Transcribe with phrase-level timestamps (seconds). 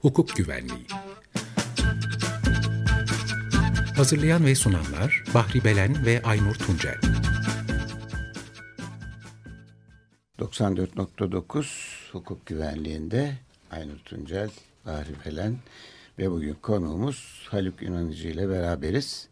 [0.00, 0.86] hukuk güvenliği.
[3.96, 6.98] Hazırlayan ve sunanlar Bahri Belen ve Aynur Tuncel.
[10.38, 13.32] 94.9 hukuk güvenliğinde
[13.70, 14.50] Aynur Tuncel,
[14.86, 15.56] Bahri Belen
[16.18, 19.28] ve bugün konuğumuz Haluk İnanıcı ile beraberiz.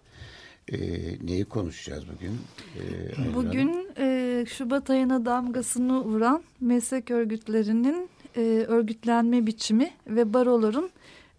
[0.72, 0.78] Ee,
[1.26, 2.38] neyi konuşacağız bugün?
[2.78, 10.90] Ee, bugün e, Şubat ayına damgasını vuran meslek örgütlerinin e, örgütlenme biçimi ve baroların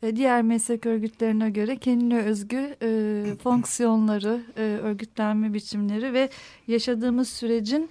[0.04, 6.30] e, diğer meslek örgütlerine göre kendine özgü e, fonksiyonları, e, örgütlenme biçimleri ve
[6.68, 7.90] yaşadığımız sürecin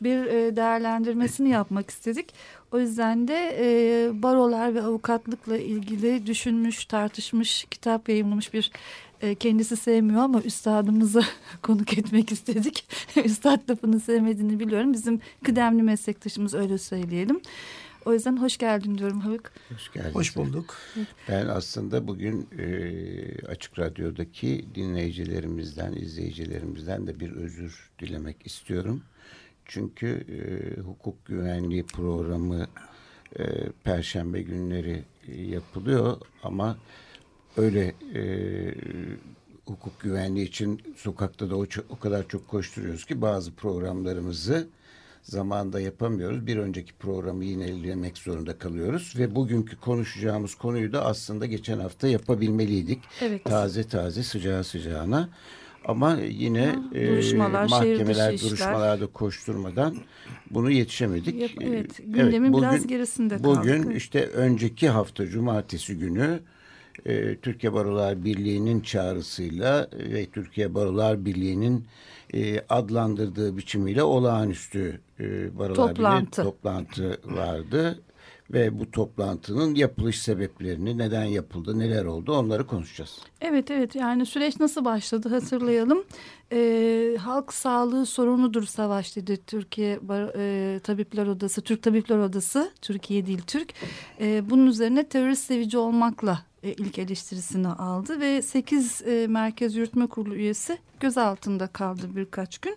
[0.00, 2.34] bir e, değerlendirmesini yapmak istedik.
[2.72, 8.70] O yüzden de e, barolar ve avukatlıkla ilgili düşünmüş, tartışmış, kitap yayınlamış bir
[9.22, 11.22] e, kendisi sevmiyor ama üstadımızı
[11.62, 12.86] konuk etmek istedik.
[13.24, 14.92] Üstad lafını sevmediğini biliyorum.
[14.92, 17.40] Bizim kıdemli meslektaşımız öyle söyleyelim.
[18.06, 19.52] O yüzden hoş geldin diyorum Haluk.
[19.72, 20.14] Hoş geldin.
[20.14, 20.76] Hoş bulduk.
[21.28, 29.02] Ben aslında bugün e, Açık Radyo'daki dinleyicilerimizden, izleyicilerimizden de bir özür dilemek istiyorum.
[29.64, 32.66] Çünkü e, hukuk güvenliği programı
[33.38, 33.44] e,
[33.84, 36.76] Perşembe günleri e, yapılıyor ama
[37.56, 38.22] öyle e,
[39.66, 44.68] hukuk güvenliği için sokakta da o, o kadar çok koşturuyoruz ki bazı programlarımızı
[45.24, 46.46] zamanda yapamıyoruz.
[46.46, 53.02] Bir önceki programı yinelemek zorunda kalıyoruz ve bugünkü konuşacağımız konuyu da aslında geçen hafta yapabilmeliydik.
[53.20, 53.44] Evet.
[53.44, 55.28] Taze taze sıcağı sıcağına.
[55.84, 59.96] Ama yine duruşmalar, e, mahkemeler duruşmalarda koşturmadan
[60.50, 61.40] bunu yetişemedik.
[61.40, 63.60] Yap, evet, gündemin evet, bugün, biraz gerisinde kaldık.
[63.60, 66.40] Bugün işte önceki hafta cumartesi günü
[67.06, 71.86] e, Türkiye Barolar Birliği'nin çağrısıyla ve Türkiye Barolar Birliği'nin
[72.34, 76.42] e, adlandırdığı biçimiyle olağanüstü e, Barolar toplantı.
[76.42, 78.00] Birliği toplantı vardı
[78.52, 83.18] ve bu toplantının yapılış sebeplerini, neden yapıldı, neler oldu onları konuşacağız.
[83.40, 86.04] Evet evet yani süreç nasıl başladı hatırlayalım.
[86.52, 90.00] Ee, halk sağlığı sorunudur savaş dedi Türkiye
[90.36, 93.74] e, Tabipler Odası, Türk Tabipler Odası, Türkiye değil Türk.
[94.20, 100.06] E, bunun üzerine terörist sevici olmakla e, ilk eleştirisini aldı ve 8 e, Merkez Yürütme
[100.06, 102.76] Kurulu üyesi gözaltında kaldı birkaç gün.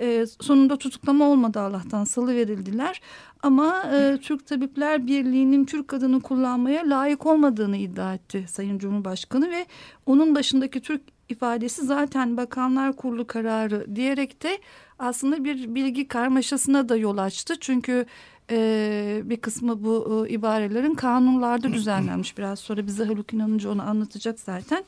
[0.00, 3.00] E, sonunda tutuklama olmadı Allah'tan salı verildiler.
[3.42, 3.82] Ama
[4.22, 9.66] Türk Tabipler Birliği'nin Türk adını kullanmaya layık olmadığını iddia etti Sayın Cumhurbaşkanı ve
[10.06, 14.58] onun başındaki Türk ifadesi zaten Bakanlar Kurulu kararı diyerek de
[14.98, 17.54] aslında bir bilgi karmaşasına da yol açtı.
[17.60, 18.06] Çünkü
[18.50, 22.38] e, bir kısmı bu e, ibarelerin kanunlarda düzenlenmiş.
[22.38, 24.84] Biraz sonra bize Haluk İnanıcı onu anlatacak zaten.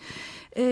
[0.59, 0.63] E,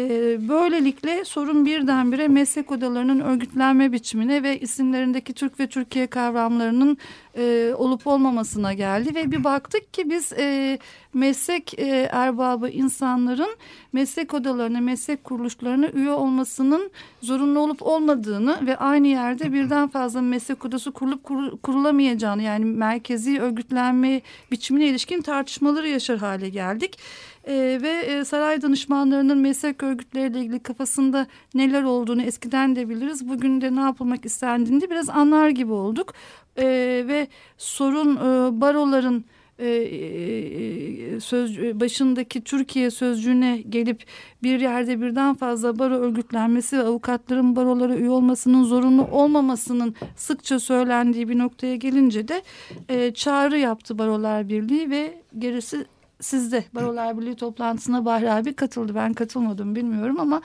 [0.49, 6.99] böylelikle sorun birdenbire meslek odalarının örgütlenme biçimine ve isimlerindeki Türk ve Türkiye kavramlarının
[7.37, 9.15] e, olup olmamasına geldi.
[9.15, 10.79] Ve bir baktık ki biz e,
[11.15, 13.57] meslek e, erbabı insanların
[13.93, 16.91] meslek odalarına, meslek kuruluşlarına üye olmasının
[17.23, 23.41] zorunlu olup olmadığını ve aynı yerde birden fazla meslek odası kurulup kur, kurulamayacağını yani merkezi
[23.41, 24.21] örgütlenme
[24.51, 26.99] biçimine ilişkin tartışmaları yaşar hale geldik.
[27.47, 33.29] E, ve e, saray danışmanlarının meslek örgütleriyle ilgili kafasında neler olduğunu eskiden de biliriz.
[33.29, 36.15] Bugün de ne yapılmak istendiğini biraz anlar gibi olduk.
[36.57, 36.65] E,
[37.09, 37.29] ve
[37.59, 39.25] sorun e, baroların
[39.59, 44.05] e, e, söz başındaki Türkiye sözcüğüne gelip
[44.43, 51.29] bir yerde birden fazla baro örgütlenmesi ve avukatların barolara üye olmasının zorunlu olmamasının sıkça söylendiği
[51.29, 52.43] bir noktaya gelince de
[52.89, 55.87] e, çağrı yaptı Barolar Birliği ve gerisi
[56.21, 58.95] sizde Barolar Birliği toplantısına Bahri abi katıldı.
[58.95, 60.43] Ben katılmadım bilmiyorum ama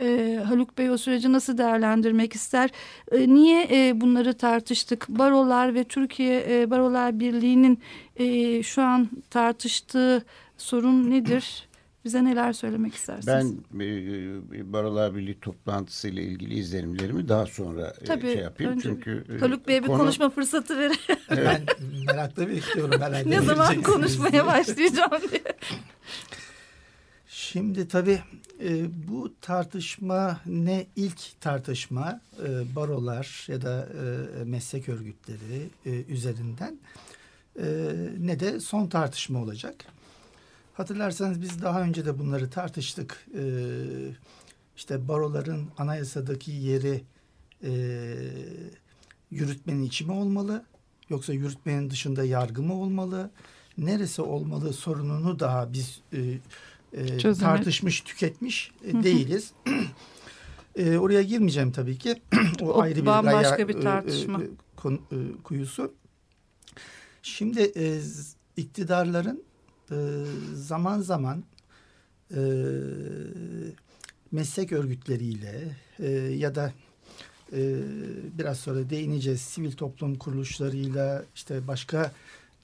[0.00, 2.70] e, Haluk Bey o süreci nasıl değerlendirmek ister?
[3.12, 5.08] E, niye e, bunları tartıştık?
[5.08, 7.78] Barolar ve Türkiye e, Barolar Birliği'nin
[8.16, 10.24] e, şu an tartıştığı
[10.58, 11.69] sorun nedir?
[12.04, 13.54] Bize neler söylemek istersiniz?
[13.72, 18.72] Ben e, Barolar Birliği toplantısı ile ilgili izlenimlerimi daha sonra e, Tabii, şey yapayım.
[18.72, 19.92] Önce Çünkü e, Haluk Bey'e konu...
[19.92, 20.96] bir konuşma fırsatı verin.
[21.30, 21.66] ben
[22.06, 23.30] merakla bekliyorum.
[23.30, 25.42] Ne zaman konuşmaya başlayacağım diye.
[27.28, 28.20] Şimdi tabii
[28.64, 33.88] e, bu tartışma ne ilk tartışma e, barolar ya da
[34.40, 36.78] e, meslek örgütleri e, üzerinden
[37.58, 37.66] e,
[38.18, 39.84] ne de son tartışma olacak.
[40.80, 43.26] Hatırlarsanız biz daha önce de bunları tartıştık.
[43.34, 43.42] E,
[44.76, 47.02] işte baroların anayasadaki yeri
[47.64, 47.72] e,
[49.30, 50.64] yürütmenin içi mi olmalı
[51.08, 53.30] yoksa yürütmenin dışında yargı mı olmalı?
[53.78, 56.18] Neresi olmalı sorununu daha biz e,
[56.92, 59.52] e, tartışmış, tüketmiş e, değiliz.
[60.76, 62.22] e, oraya girmeyeceğim tabii ki.
[62.62, 64.42] o, o ayrı bir bambaşka gaya, bir e, tartışma.
[64.42, 65.94] E, e, kuyusu.
[67.22, 68.00] Şimdi e,
[68.56, 69.49] iktidarların
[69.90, 69.96] e,
[70.54, 71.44] zaman zaman
[72.34, 72.40] e,
[74.32, 76.72] meslek örgütleriyle e, ya da
[77.52, 77.80] e,
[78.38, 82.12] biraz sonra değineceğiz sivil toplum kuruluşlarıyla işte başka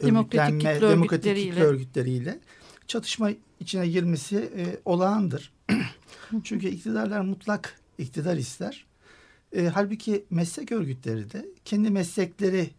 [0.03, 1.51] Demokratik örgütlenme, kitle demokratik örgütleriyle.
[1.51, 2.41] kitle örgütleriyle
[2.87, 3.31] çatışma
[3.61, 5.53] içine girmesi e, olağandır.
[6.45, 8.87] Çünkü iktidarlar mutlak iktidar ister.
[9.53, 12.71] E, halbuki meslek örgütleri de kendi meslekleri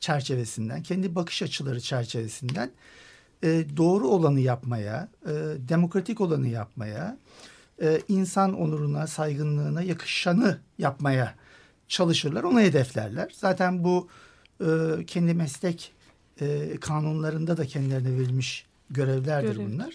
[0.00, 2.70] çerçevesinden, kendi bakış açıları çerçevesinden
[3.42, 5.32] e, doğru olanı yapmaya, e,
[5.68, 7.18] demokratik olanı yapmaya,
[7.82, 11.34] e, insan onuruna, saygınlığına yakışanı yapmaya
[11.88, 13.32] çalışırlar, onu hedeflerler.
[13.36, 14.08] Zaten bu
[14.60, 14.66] e,
[15.06, 15.92] kendi meslek
[16.40, 19.72] e, kanunlarında da kendilerine verilmiş görevlerdir Görev.
[19.72, 19.94] bunlar.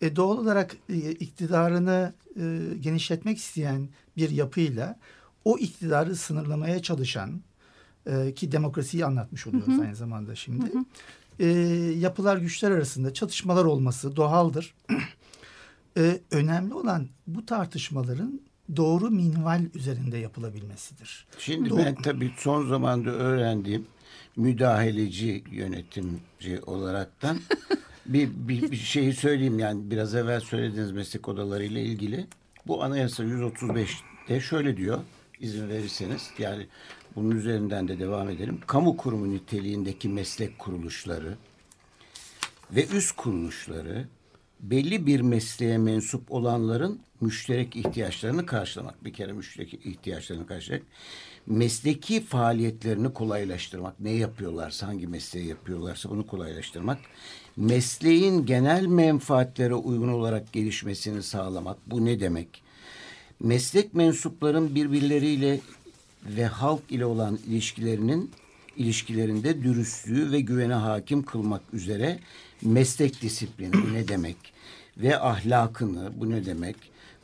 [0.00, 4.98] E, doğal olarak e, iktidarını e, genişletmek isteyen bir yapıyla
[5.44, 7.40] o iktidarı sınırlamaya çalışan
[8.06, 10.66] e, ki demokrasiyi anlatmış oluyoruz aynı zamanda şimdi.
[11.40, 11.46] E,
[11.98, 14.74] yapılar güçler arasında çatışmalar olması doğaldır.
[15.98, 18.40] E, önemli olan bu tartışmaların
[18.76, 21.26] doğru minval üzerinde yapılabilmesidir.
[21.38, 21.78] Şimdi Doğru.
[21.78, 23.86] ben tabii son zamanda öğrendiğim
[24.36, 27.38] müdahaleci yönetimci olaraktan
[28.06, 32.26] bir, bir, bir şeyi söyleyeyim yani biraz evvel söylediğiniz meslek odalarıyla ilgili.
[32.66, 34.98] Bu anayasa 135'te şöyle diyor
[35.40, 36.66] izin verirseniz yani
[37.16, 38.60] bunun üzerinden de devam edelim.
[38.66, 41.36] Kamu kurumu niteliğindeki meslek kuruluşları
[42.70, 44.08] ve üst kuruluşları
[44.60, 49.04] belli bir mesleğe mensup olanların müşterek ihtiyaçlarını karşılamak.
[49.04, 50.86] Bir kere müşterek ihtiyaçlarını karşılamak.
[51.46, 54.00] Mesleki faaliyetlerini kolaylaştırmak.
[54.00, 56.98] Ne yapıyorlarsa, hangi mesleği yapıyorlarsa bunu kolaylaştırmak.
[57.56, 61.78] Mesleğin genel menfaatlere uygun olarak gelişmesini sağlamak.
[61.86, 62.62] Bu ne demek?
[63.40, 65.60] Meslek mensupların birbirleriyle
[66.36, 68.30] ve halk ile olan ilişkilerinin
[68.76, 72.18] ilişkilerinde dürüstlüğü ve güvene hakim kılmak üzere
[72.62, 74.36] meslek disiplini ne demek
[74.96, 76.76] ve ahlakını bu ne demek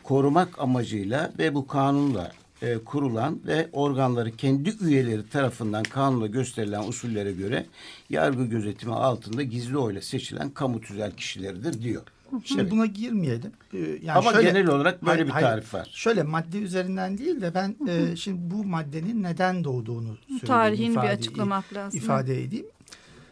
[0.03, 2.33] korumak amacıyla ve bu kanunla
[2.63, 7.67] e, kurulan ve organları kendi üyeleri tarafından kanunla gösterilen usullere göre
[8.11, 12.03] yargı gözetimi altında gizli oyla seçilen kamu tüzel kişileridir diyor.
[12.45, 13.53] Şimdi buna girmeyelim.
[13.75, 15.89] Ee, Yani Ama genel olarak böyle bir hayır, tarif var.
[15.93, 20.47] Şöyle madde üzerinden değil de ben e, şimdi bu maddenin neden doğduğunu söyleyeyim.
[20.47, 21.99] Tarihini bir ifade- açıklamak lazım.
[22.01, 22.67] ifade edeyim.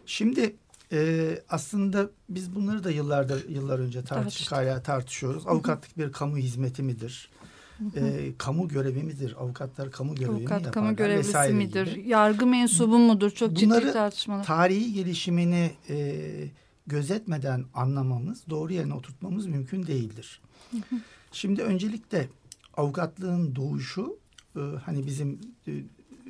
[0.07, 0.57] Şimdi
[0.93, 5.47] e, aslında biz bunları da yıllardır yıllar önce tartıştık hala tartışıyoruz.
[5.47, 7.31] Avukatlık bir kamu hizmeti midir?
[7.97, 9.37] E, kamu görevi midir?
[9.41, 10.73] Avukatlar kamu görevi mi Avukat yaparlar?
[10.73, 11.87] kamu görevlisi vesaire midir?
[11.95, 12.09] gibi.
[12.09, 13.31] Yargı mensubu mudur?
[13.31, 14.45] Çok ciddi Bunları tartışmalar.
[14.45, 16.17] Tarihi gelişimini e,
[16.91, 20.41] gözetmeden anlamamız, doğru yerine oturtmamız mümkün değildir.
[21.33, 22.29] Şimdi öncelikle
[22.77, 24.19] avukatlığın doğuşu
[24.57, 25.73] e, hani bizim e,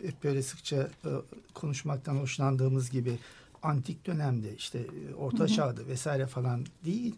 [0.03, 1.11] hep böyle sıkça e,
[1.55, 3.19] konuşmaktan hoşlandığımız gibi
[3.62, 7.15] antik dönemde işte e, orta çağda vesaire falan değil.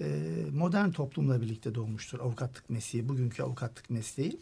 [0.00, 4.40] E, modern toplumla birlikte doğmuştur avukatlık mesleği, bugünkü avukatlık mesleği.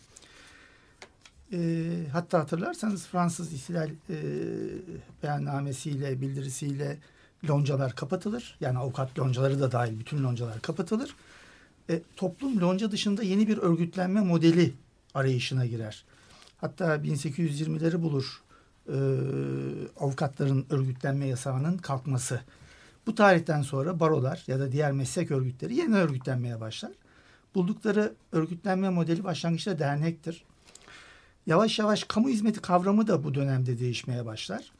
[1.53, 1.59] E,
[2.13, 4.17] hatta hatırlarsanız Fransız İhtilal e,
[5.23, 6.99] beyannamesiyle, bildirisiyle
[7.49, 8.57] loncalar kapatılır.
[8.61, 11.15] Yani avukat loncaları da dahil bütün loncalar kapatılır.
[11.91, 14.75] E, toplum lonca dışında yeni bir örgütlenme modeli
[15.15, 16.05] arayışına girer.
[16.61, 18.43] Hatta 1820'leri bulur
[18.89, 18.97] e,
[20.01, 22.41] avukatların örgütlenme yasağının kalkması.
[23.07, 26.93] Bu tarihten sonra barolar ya da diğer meslek örgütleri yeni örgütlenmeye başlar.
[27.55, 30.45] Buldukları örgütlenme modeli başlangıçta dernektir.
[31.47, 34.73] Yavaş yavaş kamu hizmeti kavramı da bu dönemde değişmeye başlar.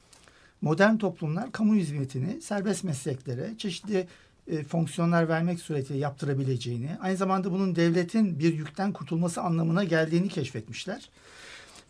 [0.61, 4.07] Modern toplumlar kamu hizmetini serbest mesleklere çeşitli
[4.47, 11.11] e, fonksiyonlar vermek suretiyle yaptırabileceğini, aynı zamanda bunun devletin bir yükten kurtulması anlamına geldiğini keşfetmişler.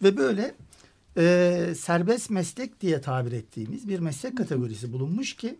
[0.02, 0.54] Ve böyle
[1.16, 5.58] e, serbest meslek diye tabir ettiğimiz bir meslek kategorisi bulunmuş ki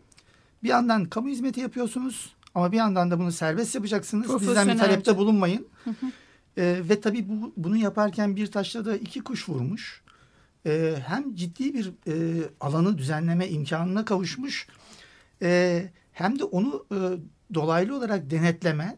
[0.63, 4.41] bir yandan kamu hizmeti yapıyorsunuz ama bir yandan da bunu serbest yapacaksınız.
[4.41, 5.67] Bizden bir talepte bulunmayın.
[6.57, 10.03] E, ve tabii bu, bunu yaparken bir taşla da iki kuş vurmuş.
[10.67, 14.67] E, hem ciddi bir e, alanı düzenleme imkanına kavuşmuş
[15.43, 16.99] e, hem de onu e,
[17.55, 18.97] dolaylı olarak denetleme,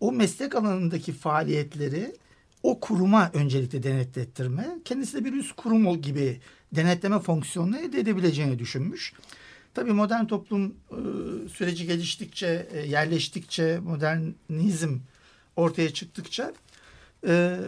[0.00, 2.16] o meslek alanındaki faaliyetleri
[2.62, 6.40] o kuruma öncelikle denetlettirme, kendisi de bir üst kurum gibi
[6.72, 9.12] denetleme fonksiyonunu elde edebileceğini düşünmüş.
[9.74, 10.98] Tabii modern toplum e,
[11.48, 14.98] süreci geliştikçe, e, yerleştikçe, modernizm
[15.56, 16.52] ortaya çıktıkça
[17.26, 17.60] e,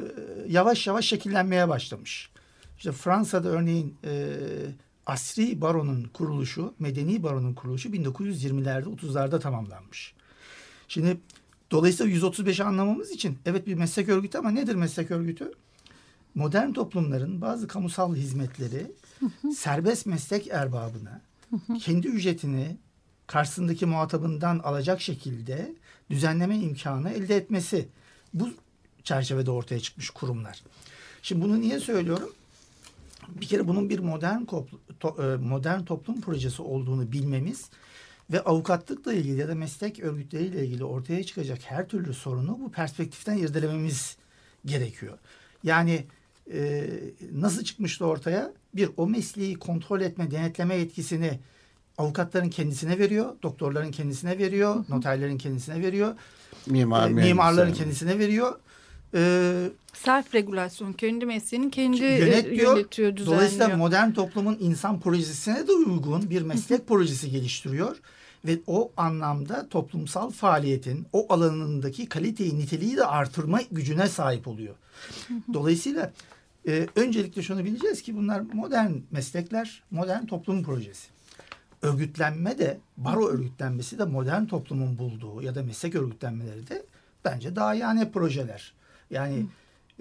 [0.49, 2.31] yavaş yavaş şekillenmeye başlamış.
[2.79, 4.37] İşte Fransa'da örneğin e,
[5.07, 10.15] asri baronun kuruluşu, medeni baronun kuruluşu 1920'lerde 30'larda tamamlanmış.
[10.89, 11.17] Şimdi
[11.71, 15.53] dolayısıyla 135'i anlamamız için evet bir meslek örgütü ama nedir meslek örgütü?
[16.35, 18.93] Modern toplumların bazı kamusal hizmetleri
[19.57, 21.21] serbest meslek erbabına
[21.81, 22.77] kendi ücretini
[23.27, 25.75] karşısındaki muhatabından alacak şekilde
[26.11, 27.89] düzenleme imkanı elde etmesi.
[28.35, 28.51] Bu
[29.05, 30.63] çerçevede ortaya çıkmış kurumlar.
[31.23, 32.33] Şimdi bunu niye söylüyorum?
[33.29, 37.71] Bir kere bunun bir modern e, modern toplum projesi olduğunu bilmemiz
[38.33, 43.37] ve avukatlıkla ilgili ya da meslek örgütleriyle ilgili ortaya çıkacak her türlü sorunu bu perspektiften
[43.37, 44.17] irdelememiz
[44.67, 45.19] gerekiyor.
[45.65, 46.05] Yani
[46.53, 46.91] e,
[47.33, 48.53] nasıl çıkmıştı ortaya?
[48.75, 51.39] Bir, o mesleği kontrol etme, denetleme yetkisini
[51.99, 56.15] avukatların kendisine veriyor, doktorların kendisine veriyor, noterlerin kendisine veriyor,
[56.67, 58.59] Mimar, e, mimarların kendisine veriyor.
[59.15, 63.37] Ee, Self regülasyon, kendi mesleğini kendi e, yönetiyor, yönetiyor düzenliyor.
[63.37, 67.97] Dolayısıyla modern toplumun insan projesine de uygun bir meslek projesi geliştiriyor
[68.45, 74.75] ve o anlamda toplumsal faaliyetin o alanındaki kaliteyi, niteliği de artırma gücüne sahip oluyor.
[75.53, 76.13] Dolayısıyla
[76.69, 81.09] e, öncelikle şunu bileceğiz ki bunlar modern meslekler, modern toplum projesi.
[81.83, 86.83] Örgütlenme de, baro örgütlenmesi de modern toplumun bulduğu ya da meslek örgütlenmeleri de
[87.25, 88.73] bence daha yani projeler.
[89.11, 89.47] Yani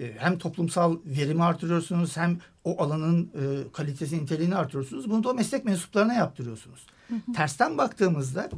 [0.00, 5.10] e, hem toplumsal verimi artırıyorsunuz hem o alanın e, kalitesi, niteliğini artırıyorsunuz.
[5.10, 6.86] Bunu da o meslek mensuplarına yaptırıyorsunuz.
[7.34, 8.50] Tersten baktığımızda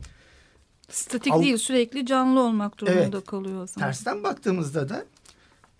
[0.90, 3.88] statik değil sürekli canlı olmak durumunda evet, kalıyor o zaman.
[3.88, 5.04] Tersten baktığımızda da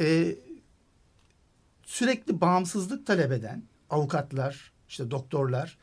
[0.01, 0.37] e,
[1.85, 5.79] sürekli bağımsızlık talep eden avukatlar, işte doktorlar,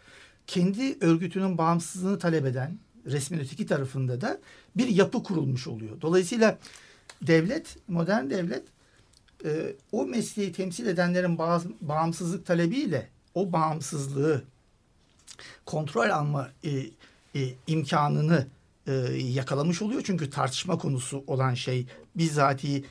[0.48, 4.39] kendi örgütünün bağımsızlığını talep eden resmin öteki tarafında da
[4.77, 6.01] bir yapı kurulmuş oluyor.
[6.01, 6.58] Dolayısıyla
[7.22, 8.63] devlet, modern devlet
[9.46, 11.38] e, o mesleği temsil edenlerin
[11.82, 14.44] bağımsızlık talebiyle o bağımsızlığı
[15.65, 16.70] kontrol alma e,
[17.36, 18.48] e, imkanını
[18.88, 20.01] e, yakalamış oluyor.
[20.06, 22.86] Çünkü tartışma konusu olan şey bizzati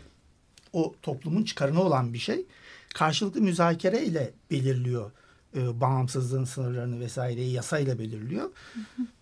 [0.72, 2.46] o toplumun çıkarına olan bir şey.
[2.94, 5.10] Karşılıklı müzakere ile belirliyor
[5.56, 8.50] e, bağımsızlığın sınırlarını vesaireyi yasayla belirliyor.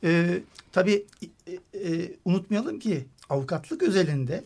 [0.05, 0.41] E,
[0.73, 1.07] tabii
[1.47, 4.45] e, e, unutmayalım ki avukatlık özelinde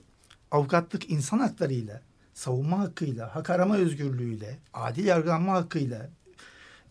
[0.50, 2.02] avukatlık insan haklarıyla,
[2.38, 6.08] savunma hakkıyla, hak arama özgürlüğüyle, adil yargılanma hakkıyla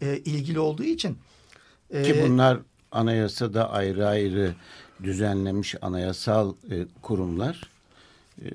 [0.01, 1.17] e, ilgili olduğu için
[1.89, 2.59] e, ki bunlar
[2.91, 4.53] anayasada ayrı ayrı
[5.03, 7.69] düzenlenmiş anayasal e, kurumlar.
[8.41, 8.49] E,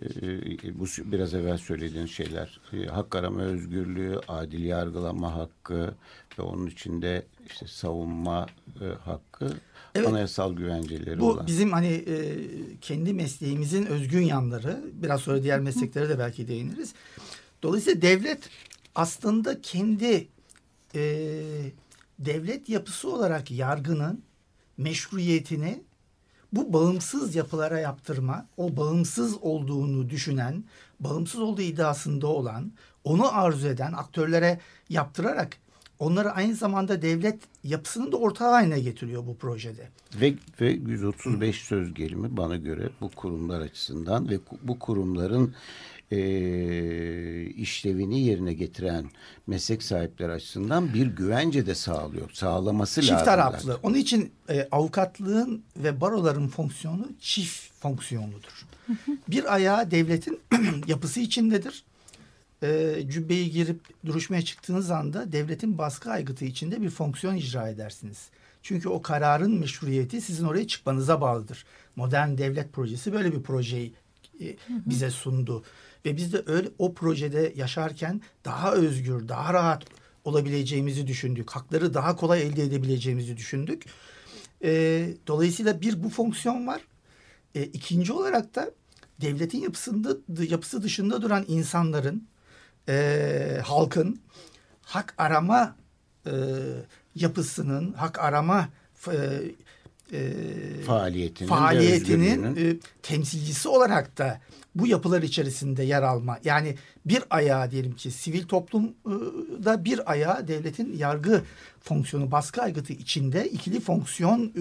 [0.79, 5.95] bu biraz evvel söylediğin şeyler e, hak arama özgürlüğü, adil yargılama hakkı
[6.39, 8.47] ve onun içinde işte savunma
[8.81, 9.57] e, hakkı
[9.95, 11.45] evet, anayasal güvenceleri bu olan.
[11.45, 12.39] Bu bizim hani e,
[12.81, 14.81] kendi mesleğimizin özgün yanları.
[14.93, 16.95] Biraz sonra diğer mesleklere de belki değiniriz.
[17.63, 18.51] Dolayısıyla devlet
[18.95, 20.29] aslında kendi
[20.95, 21.03] e,
[22.19, 24.23] devlet yapısı olarak yargının
[24.77, 25.83] meşruiyetini
[26.53, 30.65] bu bağımsız yapılara yaptırma, o bağımsız olduğunu düşünen,
[31.01, 32.73] bağımsız olduğu iddiasında olan,
[33.05, 35.57] onu arzu eden aktörlere yaptırarak
[36.03, 39.89] onları aynı zamanda devlet yapısını da ortağı haline getiriyor bu projede.
[40.21, 45.55] Ve, ve 135 söz gelimi bana göre bu kurumlar açısından ve bu kurumların
[46.11, 46.21] e,
[47.45, 49.05] işlevini yerine getiren
[49.47, 52.31] meslek sahipleri açısından bir güvence de sağlıyor.
[52.33, 53.25] Sağlaması çift lazım.
[53.25, 53.79] Çift taraflı.
[53.83, 58.67] Onun için e, avukatlığın ve baroların fonksiyonu çift fonksiyonludur.
[59.29, 60.41] bir ayağı devletin
[60.87, 61.85] yapısı içindedir.
[62.63, 68.31] E, cübbeyi girip duruşmaya çıktığınız anda devletin baskı aygıtı içinde bir fonksiyon icra edersiniz.
[68.63, 71.65] Çünkü o kararın meşruiyeti sizin oraya çıkmanıza bağlıdır.
[71.97, 73.95] Modern devlet projesi böyle bir projeyi
[74.41, 75.65] e, bize sundu.
[76.05, 79.85] Ve biz de öyle o projede yaşarken daha özgür, daha rahat
[80.25, 81.51] olabileceğimizi düşündük.
[81.51, 83.85] Hakları daha kolay elde edebileceğimizi düşündük.
[84.65, 86.81] E, dolayısıyla bir bu fonksiyon var.
[87.55, 88.71] E, ikinci olarak da
[89.21, 90.17] devletin yapısında
[90.49, 92.29] yapısı dışında duran insanların,
[92.89, 94.21] e, halkın
[94.83, 95.77] hak arama
[96.27, 96.33] e,
[97.15, 98.69] yapısının, hak arama
[99.09, 99.17] e,
[100.13, 104.41] e, faaliyetinin, faaliyetinin e, temsilcisi olarak da
[104.75, 106.39] bu yapılar içerisinde yer alma.
[106.45, 111.43] Yani bir ayağı diyelim ki sivil toplumda bir ayağı devletin yargı
[111.81, 114.53] fonksiyonu baskı aygıtı içinde ikili fonksiyon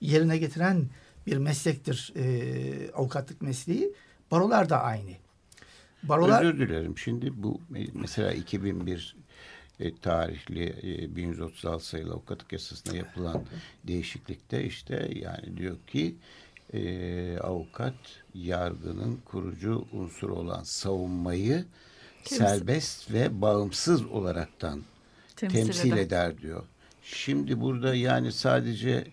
[0.00, 0.86] yerine getiren
[1.26, 3.92] bir meslektir e, avukatlık mesleği.
[4.30, 5.10] Barolar da aynı.
[6.02, 6.44] Barolar...
[6.44, 6.98] Özür dilerim.
[6.98, 7.60] Şimdi bu
[7.94, 9.16] mesela 2001
[9.80, 13.44] e, tarihli e, 1136 sayılı avukatlık yasasına yapılan
[13.84, 16.16] değişiklikte işte yani diyor ki
[16.72, 17.94] e, avukat
[18.34, 21.64] yargının kurucu unsuru olan savunmayı
[22.24, 22.36] Temsil.
[22.36, 24.82] serbest ve bağımsız olaraktan
[25.36, 26.00] temsil, temsil eder.
[26.02, 26.64] eder diyor.
[27.02, 29.06] Şimdi burada yani sadece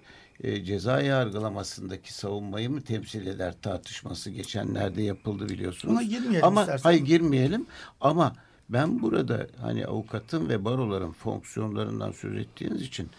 [0.43, 5.93] e, ceza yargılamasındaki savunmayı mı temsil eder tartışması geçenlerde yapıldı biliyorsunuz.
[5.93, 6.83] Ona girmeyelim Ama istersen.
[6.83, 7.65] hayır girmeyelim
[8.01, 8.35] ama
[8.69, 13.09] ben burada hani avukatın ve baroların fonksiyonlarından söz ettiğiniz için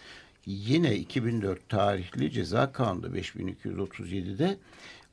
[0.45, 4.57] yine 2004 tarihli ceza kanunu 5237'de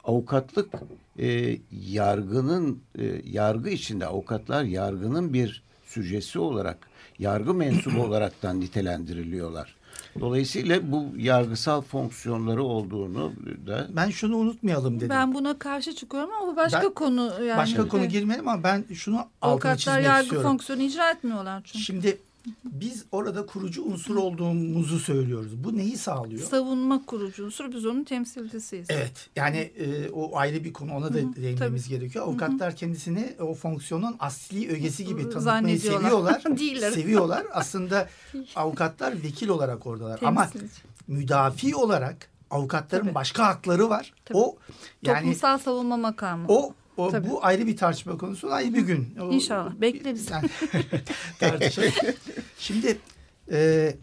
[0.04, 0.74] avukatlık
[1.18, 6.78] e, yargının e, yargı içinde avukatlar yargının bir süjesi olarak
[7.18, 9.76] yargı mensubu olaraktan nitelendiriliyorlar.
[10.20, 13.32] Dolayısıyla bu yargısal fonksiyonları olduğunu
[13.66, 15.08] da Ben şunu unutmayalım dedim.
[15.10, 17.32] Ben buna karşı çıkıyorum ama bu başka Ben- konu.
[17.44, 17.56] Yani.
[17.58, 18.12] Başka konu Evet.
[18.12, 20.50] girmeyelim ama ben şunu altını Avukatlar çizmek yargı istiyorum.
[20.50, 21.84] fonksiyonu icra etmiyorlar çünkü.
[21.84, 22.18] Şimdi
[22.64, 25.64] biz orada kurucu unsur olduğumuzu söylüyoruz.
[25.64, 26.48] Bu neyi sağlıyor?
[26.48, 28.86] Savunma kurucu unsur biz onun temsilcisiyiz.
[28.90, 32.24] Evet yani e, o ayrı bir konu ona da değinmemiz gerekiyor.
[32.26, 36.42] Avukatlar kendisini o fonksiyonun asli ögesi gibi tanıtmayı seviyorlar.
[36.58, 36.90] Değiller.
[36.90, 37.46] seviyorlar.
[37.52, 38.08] Aslında
[38.56, 40.20] avukatlar vekil olarak oradalar.
[40.22, 40.80] Ama Temsilci.
[41.08, 43.14] müdafi olarak avukatların Tabii.
[43.14, 44.12] başka hakları var.
[44.24, 44.38] Tabii.
[44.38, 44.56] O
[45.02, 46.44] yani Toplumsal savunma makamı.
[46.48, 47.30] o o Tabii.
[47.30, 48.52] bu ayrı bir tartışma konusu.
[48.52, 49.16] Ayrı bir gün.
[49.20, 49.80] O- İnşallah.
[49.80, 50.30] Bekleriz.
[50.30, 50.50] Yani.
[52.58, 52.98] Şimdi
[53.52, 53.96] e,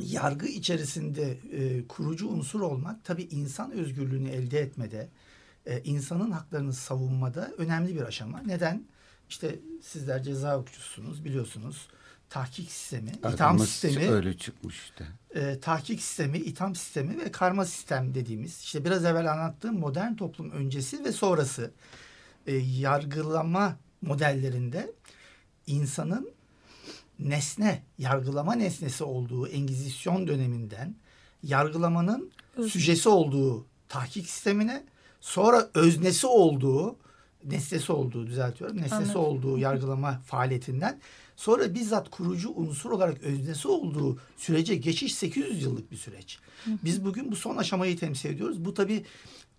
[0.00, 5.08] yargı içerisinde e, kurucu unsur olmak tabii insan özgürlüğünü elde etmede,
[5.66, 8.42] e, insanın haklarını savunmada önemli bir aşama.
[8.46, 8.84] Neden?
[9.28, 11.88] İşte sizler ceza hukukçusunuz biliyorsunuz.
[12.30, 15.06] Tahkik sistemi, itham adımız sistemi, öyle çıkmış işte.
[15.34, 20.50] e, tahkik sistemi, itham sistemi ve karma sistem dediğimiz işte biraz evvel anlattığım modern toplum
[20.50, 21.70] öncesi ve sonrası
[22.46, 24.92] e, yargılama modellerinde
[25.66, 26.30] insanın
[27.18, 30.94] nesne, yargılama nesnesi olduğu Engizisyon döneminden
[31.42, 34.84] yargılamanın Öz- süjesi olduğu tahkik sistemine
[35.20, 36.96] sonra öznesi olduğu
[37.44, 39.20] nesnesi olduğu düzeltiyorum nesnesi Anladım.
[39.20, 41.00] olduğu yargılama faaliyetinden
[41.36, 46.38] sonra bizzat kurucu unsur olarak öznesi olduğu sürece geçiş 800 yıllık bir süreç.
[46.66, 48.64] Biz bugün bu son aşamayı temsil ediyoruz.
[48.64, 49.04] Bu tabi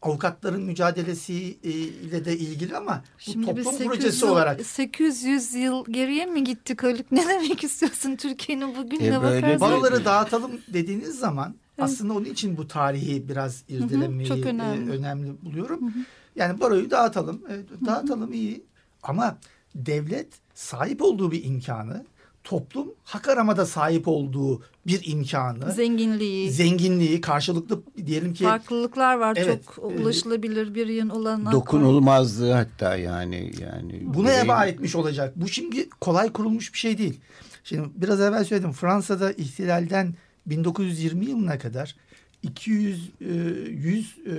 [0.02, 5.54] avukatların mücadelesi ile de ilgili ama bu Şimdi biz toplum 800 projesi yıl, olarak 800
[5.54, 7.12] yıl geriye mi gittik Haluk?
[7.12, 9.60] Ne demek istiyorsun Türkiye'nin bugününe E, bakarsan?
[9.60, 11.90] Baroları dağıtalım dediğiniz zaman Evet.
[11.90, 14.92] aslında onun için bu tarihi biraz irdelemeyi çok e, önemli.
[14.92, 15.42] önemli.
[15.46, 15.94] buluyorum.
[16.36, 17.42] Yani baroyu dağıtalım.
[17.50, 18.64] E, dağıtalım iyi
[19.04, 19.38] ama
[19.76, 22.06] devlet sahip olduğu bir imkanı,
[22.48, 29.64] toplum hak aramada sahip olduğu bir imkanı, Zenginliği, zenginliği, karşılıklı diyelim ki farklılıklar var Evet,
[29.76, 31.52] çok ulaşılabilir bir yığın olanak var.
[31.52, 35.34] Dokunulmazlığı hatta yani yani Buna bireyin- eba etmiş olacak.
[35.36, 37.20] Bu şimdi kolay kurulmuş bir şey değil.
[37.64, 38.72] Şimdi biraz evvel söyledim.
[38.72, 41.96] Fransa'da ihtilalden 1920 yılına kadar
[42.44, 44.34] 200 e, 100 e,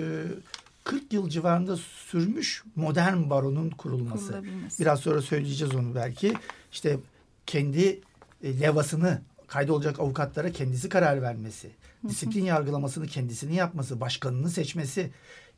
[0.85, 4.43] 40 yıl civarında sürmüş modern baronun kurulması.
[4.81, 6.33] Biraz sonra söyleyeceğiz onu belki.
[6.73, 6.99] İşte
[7.49, 8.01] kendi
[8.43, 11.71] e, levasını kaydolacak avukatlara kendisi karar vermesi,
[12.09, 15.11] disiplin yargılamasını kendisini yapması, başkanını seçmesi,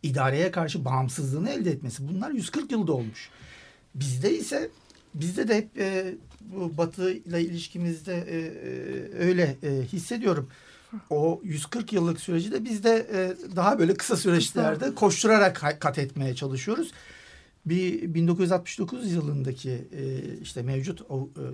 [0.03, 2.09] idareye karşı bağımsızlığını elde etmesi.
[2.09, 3.31] Bunlar 140 yılda olmuş.
[3.95, 4.71] Bizde ise
[5.15, 10.49] bizde de hep e, bu Batı ile ilişkimizde e, e, öyle e, hissediyorum.
[11.11, 16.35] O 140 yıllık süreci de biz de e, daha böyle kısa süreçlerde koşturarak kat etmeye
[16.35, 16.93] çalışıyoruz.
[17.67, 21.05] Bir 1969 yılındaki e, işte mevcut e,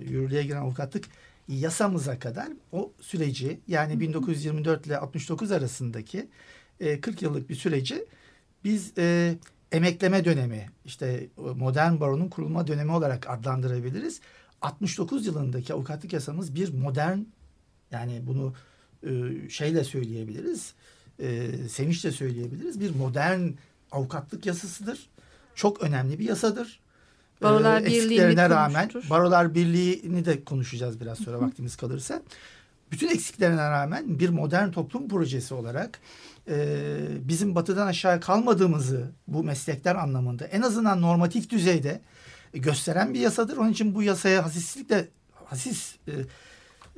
[0.09, 1.05] yürürlüğe giren avukatlık
[1.47, 6.27] yasamıza kadar o süreci yani 1924 ile 69 arasındaki
[6.79, 8.05] e, 40 yıllık bir süreci
[8.63, 9.35] biz e,
[9.71, 14.21] emekleme dönemi işte modern baronun kurulma dönemi olarak adlandırabiliriz.
[14.61, 17.19] 69 yılındaki avukatlık yasamız bir modern
[17.91, 18.53] yani bunu
[19.03, 20.73] e, şeyle söyleyebiliriz.
[21.19, 22.79] E, sevinçle söyleyebiliriz.
[22.79, 23.49] Bir modern
[23.91, 25.09] avukatlık yasasıdır.
[25.57, 26.79] Çok önemli bir yasadır.
[27.41, 29.09] Barolar E, Birliği'ni eksiklerine rağmen kurmuştur.
[29.09, 32.21] Barolar Birliği'ni de konuşacağız biraz sonra vaktimiz kalırsa.
[32.91, 35.99] Bütün eksiklerine rağmen bir modern toplum projesi olarak
[36.47, 36.77] e,
[37.21, 42.01] bizim batıdan aşağı kalmadığımızı bu meslekler anlamında en azından normatif düzeyde
[42.53, 43.57] gösteren bir yasadır.
[43.57, 45.07] Onun için bu yasaya hasislikle
[45.45, 46.13] hasis e,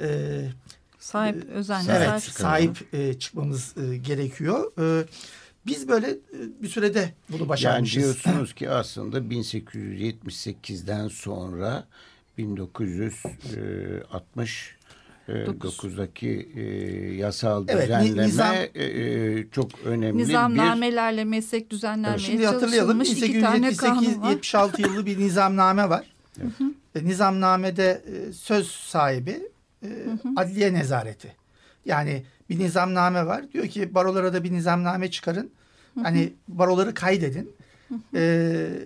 [0.08, 0.10] e,
[1.00, 2.24] Sahip, e, özenle evet, sahip.
[2.24, 4.72] sahip e, çıkmamız e, gerekiyor.
[4.80, 5.06] E,
[5.66, 6.18] biz böyle e,
[6.62, 8.04] bir sürede bunu Yani başarmışız.
[8.04, 11.88] diyorsunuz ki aslında 1878'den sonra
[15.28, 16.62] 1969'daki e,
[17.16, 23.30] yasal Evet, düzenleme nizam- e, e, çok önemli bir Nizamnamelerle meslek düzenlenmeye Şimdi hatırlayalım çalışılmış
[23.30, 24.34] iki tane kanun var.
[24.34, 26.06] 1878-76 yıllı bir nizamname var.
[26.96, 29.40] E, Nizamnamede e, söz sahibi
[29.84, 29.88] e,
[30.36, 31.36] adliye nezareti.
[31.86, 33.52] Yani bir nizamname var.
[33.54, 35.52] Diyor ki barolara da bir nizamname çıkarın.
[36.04, 37.52] Hani baroları kaydedin.
[38.16, 38.22] E,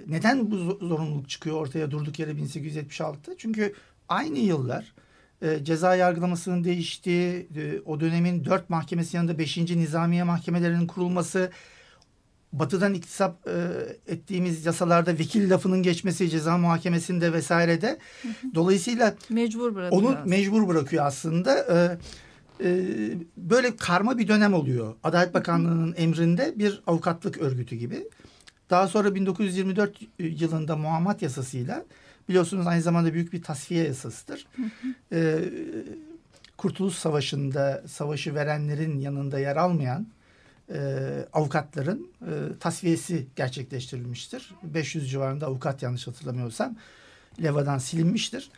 [0.07, 3.37] neden bu zo- zorunluluk çıkıyor ortaya durduk yere 1876'da?
[3.37, 3.73] Çünkü
[4.09, 4.93] aynı yıllar
[5.41, 11.51] e, ceza yargılamasının değiştiği, e, o dönemin dört mahkemesi yanında beşinci nizamiye mahkemelerinin kurulması,
[12.53, 13.53] batıdan iktisap e,
[14.13, 17.99] ettiğimiz yasalarda vekil lafının geçmesi ceza muhakemesinde vesairede.
[18.55, 20.01] Dolayısıyla Mecbur bırakıyor.
[20.01, 20.25] onu aslında.
[20.29, 21.59] mecbur bırakıyor aslında.
[21.59, 21.97] E,
[23.37, 24.95] böyle karma bir dönem oluyor.
[25.03, 28.07] Adalet Bakanlığı'nın emrinde bir avukatlık örgütü gibi.
[28.69, 31.85] Daha sonra 1924 yılında muammat yasasıyla
[32.29, 34.47] biliyorsunuz aynı zamanda büyük bir tasfiye yasasıdır.
[35.11, 35.39] Ee,
[36.57, 40.07] Kurtuluş Savaşı'nda savaşı verenlerin yanında yer almayan
[40.73, 40.79] e,
[41.33, 44.55] avukatların e, tasfiyesi gerçekleştirilmiştir.
[44.63, 46.75] 500 civarında avukat yanlış hatırlamıyorsam
[47.43, 48.51] levadan silinmiştir.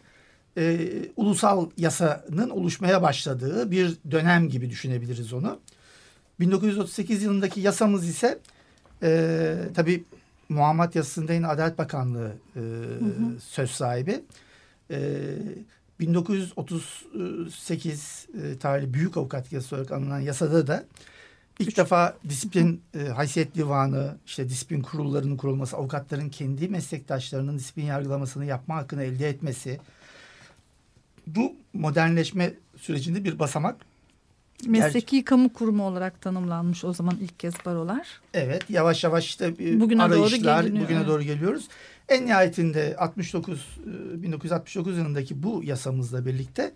[0.57, 5.59] E, ulusal yasanın oluşmaya başladığı bir dönem gibi düşünebiliriz onu.
[6.39, 8.39] 1938 yılındaki yasamız ise
[9.03, 10.03] e, tabii
[10.49, 13.39] muammat yasasında yine Adalet Bakanlığı e, hı hı.
[13.39, 14.23] söz sahibi.
[14.91, 15.27] E,
[15.99, 20.85] 1938 e, tarihli büyük avukat yasası olarak anılan yasada da
[21.59, 21.77] ilk Üç.
[21.77, 28.75] defa disiplin e, haysiyet divanı, işte disiplin kurullarının kurulması, avukatların kendi meslektaşlarının disiplin yargılamasını yapma
[28.75, 29.79] hakkını elde etmesi.
[31.27, 33.75] Bu modernleşme sürecinde bir basamak.
[34.67, 38.21] Mesleki Ger kamu kurumu olarak tanımlanmış o zaman ilk kez barolar.
[38.33, 41.07] Evet yavaş yavaş işte e, bugüne arayışlar doğru bugüne evet.
[41.07, 41.67] doğru geliyoruz.
[42.09, 43.77] En nihayetinde 69
[44.13, 46.71] 1969 yılındaki bu yasamızla birlikte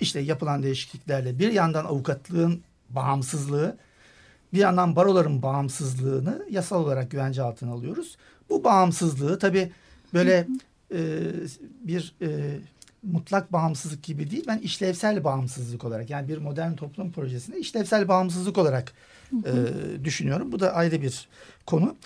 [0.00, 3.76] işte yapılan değişikliklerle bir yandan avukatlığın bağımsızlığı
[4.52, 8.16] bir yandan baroların bağımsızlığını yasal olarak güvence altına alıyoruz.
[8.50, 9.72] Bu bağımsızlığı tabii
[10.14, 10.46] böyle
[10.94, 10.98] e,
[11.80, 12.58] bir e,
[13.02, 14.44] mutlak bağımsızlık gibi değil.
[14.46, 18.92] Ben işlevsel bağımsızlık olarak yani bir modern toplum projesinde işlevsel bağımsızlık olarak
[19.32, 19.54] e,
[20.04, 20.52] düşünüyorum.
[20.52, 21.28] Bu da ayrı bir
[21.66, 21.96] konu.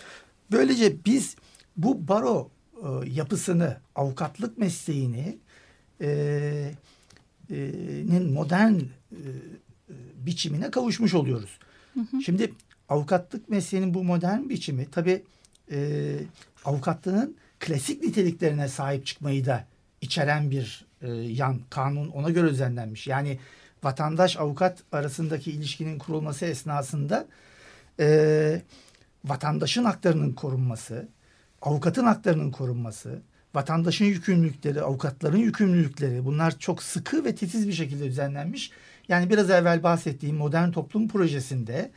[0.53, 1.37] Böylece biz
[1.77, 5.39] bu baro e, yapısını, avukatlık mesleğini
[6.01, 6.75] e,
[7.51, 9.21] e, modern e,
[10.17, 11.59] biçimine kavuşmuş oluyoruz.
[11.95, 12.23] Hı hı.
[12.23, 12.53] Şimdi
[12.89, 15.23] avukatlık mesleğinin bu modern biçimi tabii
[15.71, 16.19] e,
[16.65, 19.72] avukatlığın klasik niteliklerine sahip çıkmayı da
[20.03, 23.07] içeren bir e, yan kanun ona göre düzenlenmiş.
[23.07, 23.38] Yani
[23.85, 27.27] vatandaş avukat arasındaki ilişkinin kurulması esnasında
[28.01, 28.62] e,
[29.25, 31.09] vatandaşın haklarının korunması,
[31.62, 33.23] avukatın haklarının korunması,
[33.55, 38.71] vatandaşın yükümlülükleri, avukatların yükümlülükleri bunlar çok sıkı ve titiz bir şekilde düzenlenmiş.
[39.09, 41.91] Yani biraz evvel bahsettiğim modern toplum projesinde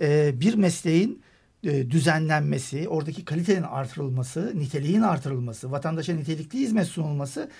[0.00, 1.22] e, bir mesleğin
[1.64, 7.50] e, düzenlenmesi, oradaki kalitenin artırılması, niteliğin artırılması, vatandaşa nitelikli hizmet sunulması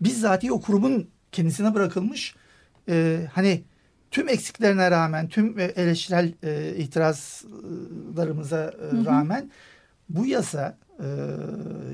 [0.00, 2.34] bizzati o kurumun kendisine bırakılmış
[2.88, 3.64] e, hani
[4.10, 9.50] tüm eksiklerine rağmen, tüm eleştirel e, itirazlarımıza e, rağmen
[10.08, 11.06] bu yasa e,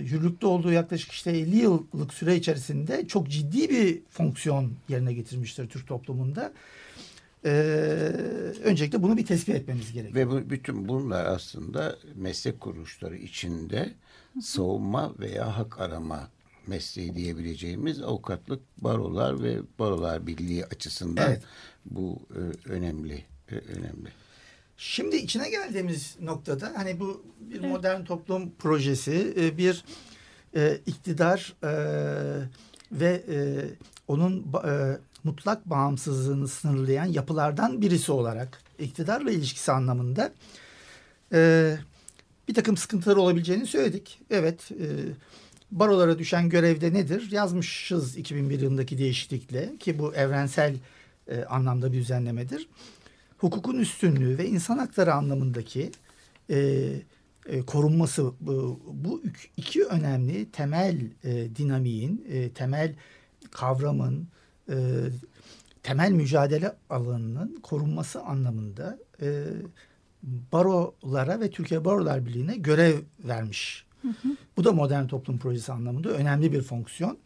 [0.00, 5.86] yürürlükte olduğu yaklaşık işte 50 yıllık süre içerisinde çok ciddi bir fonksiyon yerine getirmiştir Türk
[5.86, 6.52] toplumunda.
[7.44, 7.50] Ee,
[8.64, 10.14] öncelikle bunu bir tespit etmemiz gerekiyor.
[10.14, 13.92] Ve bu, bütün bunlar aslında meslek kuruluşları içinde
[14.40, 16.28] savunma veya hak arama
[16.66, 21.42] mesleği diyebileceğimiz avukatlık barolar ve barolar birliği açısından evet.
[21.84, 24.08] bu e, önemli e, önemli.
[24.76, 27.70] Şimdi içine geldiğimiz noktada hani bu bir evet.
[27.70, 29.84] modern toplum projesi e, bir
[30.56, 31.72] e, iktidar e,
[32.92, 33.36] ve e,
[34.08, 40.32] onun e, mutlak bağımsızlığını sınırlayan yapılardan birisi olarak iktidarla ilişkisi anlamında
[41.32, 41.76] e,
[42.48, 44.20] bir takım sıkıntılar olabileceğini söyledik.
[44.30, 44.86] Evet e,
[45.70, 47.30] barolara düşen görevde nedir?
[47.30, 50.76] Yazmışız 2001 yılındaki değişiklikle ki bu evrensel
[51.28, 52.68] e, anlamda bir düzenlemedir.
[53.38, 55.90] Hukukun üstünlüğü ve insan hakları anlamındaki
[56.50, 56.88] e,
[57.46, 59.22] e, korunması bu, bu
[59.56, 62.94] iki önemli temel e, dinamiğin, e, temel
[63.50, 64.28] kavramın,
[64.68, 64.76] e,
[65.82, 69.44] temel mücadele alanının korunması anlamında e,
[70.22, 74.28] barolara ve Türkiye Barolar Birliği'ne görev vermiş Hı hı.
[74.56, 77.18] Bu da modern toplum projesi anlamında önemli bir fonksiyon.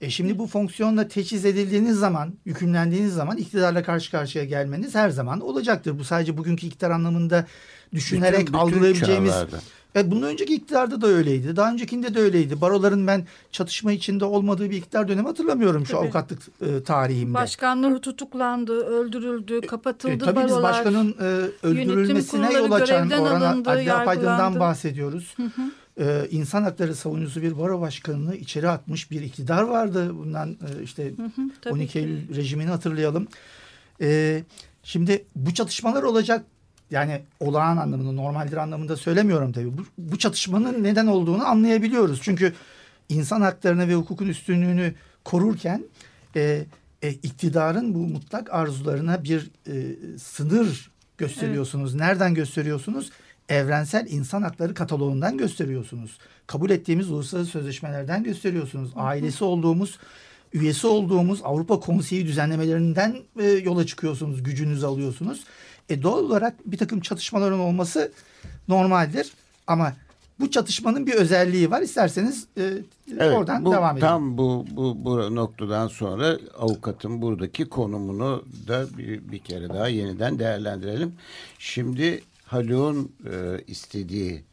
[0.00, 5.40] E şimdi bu fonksiyonla teçhiz edildiğiniz zaman, yükümlendiğiniz zaman iktidarla karşı karşıya gelmeniz her zaman
[5.40, 5.98] olacaktır.
[5.98, 7.46] Bu sadece bugünkü iktidar anlamında
[7.92, 9.32] düşünerek bütün, bütün algılayabileceğimiz...
[9.32, 9.60] Çağlarda.
[9.94, 11.56] Evet, bundan önceki iktidarda da öyleydi.
[11.56, 12.60] Daha öncekinde de öyleydi.
[12.60, 16.00] Baroların ben çatışma içinde olmadığı bir iktidar dönemi hatırlamıyorum şu tabii.
[16.00, 17.34] avukatlık e, tarihimde.
[17.34, 20.48] Başkanları tutuklandı, öldürüldü, kapatıldı e, e, tabii barolar.
[20.48, 25.34] Tabii biz başkanın e, öldürülmesine yol açan Orhan Adli Apaydın'dan bahsediyoruz.
[25.36, 25.62] Hı hı
[26.00, 30.18] e, insan hakları savunucusu bir baro başkanını içeri atmış bir iktidar vardı.
[30.18, 31.22] Bundan e, işte hı
[31.68, 33.28] hı, 12 Eylül rejimini hatırlayalım.
[34.00, 34.42] E,
[34.82, 36.44] şimdi bu çatışmalar olacak.
[36.90, 39.78] Yani olağan anlamında, normaldir anlamında söylemiyorum tabii.
[39.78, 42.20] Bu, bu çatışmanın neden olduğunu anlayabiliyoruz.
[42.22, 42.52] Çünkü
[43.08, 45.84] insan haklarını ve hukukun üstünlüğünü korurken
[46.36, 46.64] e,
[47.02, 49.72] e, iktidarın bu mutlak arzularına bir e,
[50.18, 51.90] sınır gösteriyorsunuz.
[51.90, 52.00] Evet.
[52.00, 53.10] Nereden gösteriyorsunuz?
[53.50, 56.18] evrensel insan hakları kataloğundan gösteriyorsunuz.
[56.46, 58.90] Kabul ettiğimiz uluslararası sözleşmelerden gösteriyorsunuz.
[58.96, 59.98] Ailesi olduğumuz
[60.52, 65.44] üyesi olduğumuz Avrupa Konseyi düzenlemelerinden e, yola çıkıyorsunuz, gücünüzü alıyorsunuz.
[65.90, 68.12] E, doğal olarak bir takım çatışmaların olması
[68.68, 69.32] normaldir.
[69.66, 69.92] Ama
[70.40, 71.82] bu çatışmanın bir özelliği var.
[71.82, 72.62] İsterseniz e,
[73.12, 74.08] evet, oradan bu, devam edelim.
[74.08, 80.38] Tam bu, bu, bu noktadan sonra avukatın buradaki konumunu da bir, bir kere daha yeniden
[80.38, 81.14] değerlendirelim.
[81.58, 84.44] Şimdi Haluk'un e, istediği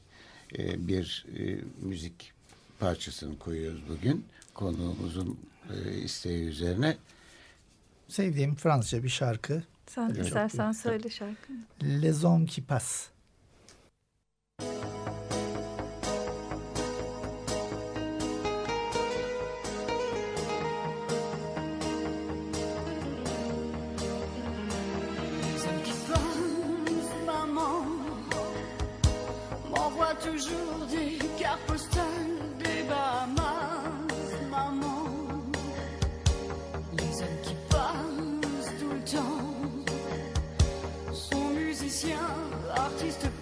[0.57, 2.31] e, bir e, müzik
[2.79, 4.25] parçasını koyuyoruz bugün.
[4.53, 5.39] Konuğumuzun
[5.73, 6.97] e, isteği üzerine.
[8.07, 9.63] Sevdiğim Fransızca bir şarkı.
[11.81, 13.11] Les hommes qui passent.
[42.87, 43.36] artiste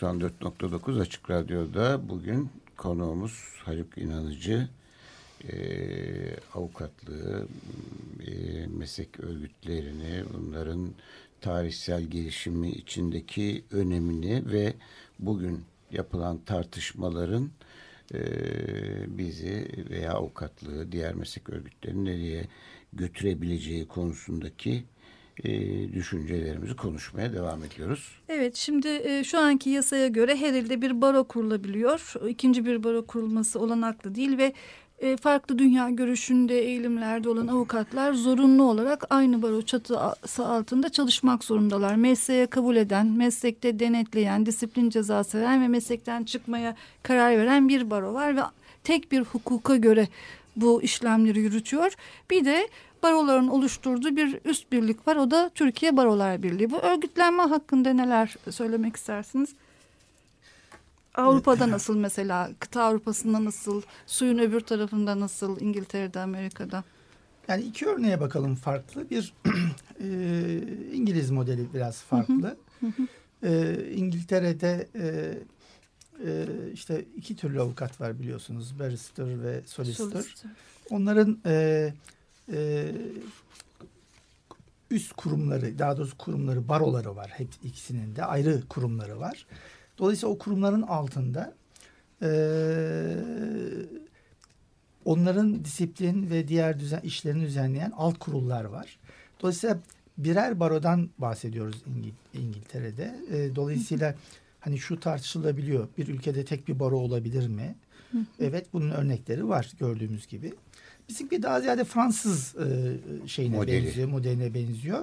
[0.00, 4.68] 94.9 Açık Radyo'da bugün konuğumuz Haluk İnanıcı
[5.48, 5.56] e,
[6.54, 7.48] avukatlığı,
[8.26, 10.90] e, meslek örgütlerini, bunların
[11.40, 14.74] tarihsel gelişimi içindeki önemini ve
[15.18, 17.50] bugün yapılan tartışmaların
[18.14, 18.20] e,
[19.18, 22.44] bizi veya avukatlığı, diğer meslek örgütlerini nereye
[22.92, 24.84] götürebileceği konusundaki
[25.44, 25.50] e,
[25.92, 28.12] düşüncelerimizi konuşmaya devam ediyoruz.
[28.28, 32.14] Evet şimdi e, şu anki yasaya göre her ilde bir baro kurulabiliyor.
[32.28, 34.52] İkinci bir baro kurulması olanaklı değil ve
[34.98, 41.94] e, farklı dünya görüşünde eğilimlerde olan avukatlar zorunlu olarak aynı baro çatısı altında çalışmak zorundalar.
[41.94, 48.14] Mesleğe kabul eden, meslekte denetleyen, disiplin cezası veren ve meslekten çıkmaya karar veren bir baro
[48.14, 48.40] var ve
[48.84, 50.08] tek bir hukuka göre
[50.56, 51.92] bu işlemleri yürütüyor.
[52.30, 52.68] Bir de
[53.02, 55.16] baroların oluşturduğu bir üst birlik var.
[55.16, 56.70] O da Türkiye Barolar Birliği.
[56.70, 59.54] Bu örgütlenme hakkında neler söylemek istersiniz?
[61.14, 62.50] Avrupa'da nasıl mesela?
[62.58, 63.82] Kıta Avrupa'sında nasıl?
[64.06, 65.60] Suyun öbür tarafında nasıl?
[65.60, 66.84] İngiltere'de, Amerika'da?
[67.48, 69.10] Yani iki örneğe bakalım farklı.
[69.10, 69.34] Bir
[70.00, 70.08] e,
[70.92, 72.56] İngiliz modeli biraz farklı.
[72.80, 73.06] Hı hı.
[73.42, 75.34] E, İngiltere'de e,
[76.24, 78.78] e, işte iki türlü avukat var biliyorsunuz.
[78.78, 80.10] Barrister ve solicitor.
[80.10, 80.50] solicitor.
[80.90, 81.92] Onların e,
[82.52, 82.92] e,
[84.90, 87.30] üst kurumları, daha doğrusu kurumları, baroları var.
[87.36, 89.46] Hep ikisinin de ayrı kurumları var.
[89.98, 91.54] Dolayısıyla o kurumların altında
[92.22, 92.30] e,
[95.04, 98.98] onların disiplin ve diğer düzen, işlerini düzenleyen alt kurullar var.
[99.40, 99.78] Dolayısıyla
[100.18, 103.14] birer barodan bahsediyoruz İngil İngiltere'de.
[103.32, 104.14] E, dolayısıyla
[104.60, 105.88] hani şu tartışılabiliyor.
[105.98, 107.74] Bir ülkede tek bir baro olabilir mi?
[108.40, 110.52] Evet bunun örnekleri var gördüğümüz gibi.
[111.08, 112.96] Bizimki daha ziyade Fransız e,
[113.28, 113.86] şeyine Modeli.
[113.86, 115.02] benziyor, modeline benziyor.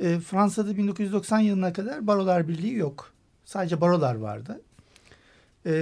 [0.00, 3.12] E, Fransa'da 1990 yılına kadar barolar birliği yok.
[3.44, 4.60] Sadece barolar vardı.
[5.66, 5.72] E,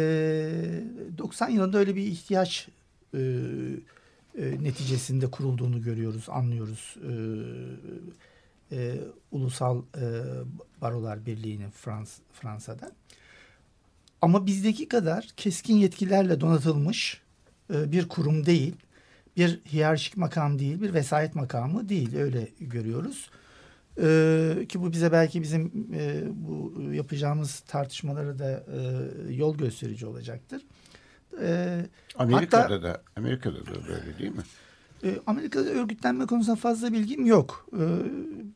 [1.18, 2.68] 90 yılında öyle bir ihtiyaç
[3.14, 3.18] e,
[4.38, 6.96] e, neticesinde kurulduğunu görüyoruz, anlıyoruz.
[7.08, 7.12] E,
[8.76, 8.94] e,
[9.32, 10.04] Ulusal e,
[10.80, 12.90] Barolar Birliği'nin Frans, Fransa'da.
[14.22, 17.20] Ama bizdeki kadar keskin yetkilerle donatılmış
[17.74, 18.74] e, bir kurum değil.
[19.36, 22.16] Bir hiyerarşik makam değil, bir vesayet makamı değil.
[22.16, 23.30] Öyle görüyoruz.
[24.02, 30.62] E, ki bu bize belki bizim e, bu yapacağımız tartışmalara da e, yol gösterici olacaktır.
[32.18, 34.42] Amerika'da hatta- da Amerika'da da böyle değil mi?
[35.04, 37.66] E, Amerika'da örgütlenme konusunda fazla bilgim yok.
[37.72, 37.82] E,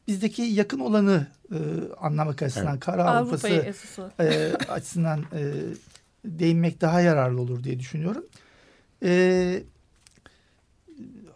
[0.09, 1.59] bizdeki yakın olanı e,
[2.00, 3.74] anlamak açısından kara Avrupa'sı Avrupa'yı
[4.20, 5.52] e, açısından e,
[6.24, 8.24] değinmek daha yararlı olur diye düşünüyorum.
[9.02, 9.62] E,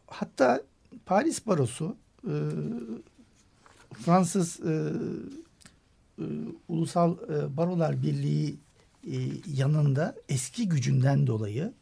[0.07, 0.61] hatta
[1.07, 2.35] Paris Barosu e,
[3.95, 4.92] Fransız e,
[6.19, 6.25] e,
[6.69, 8.57] Ulusal e, Barolar Birliği
[9.07, 9.16] e,
[9.47, 11.73] yanında eski gücünden dolayı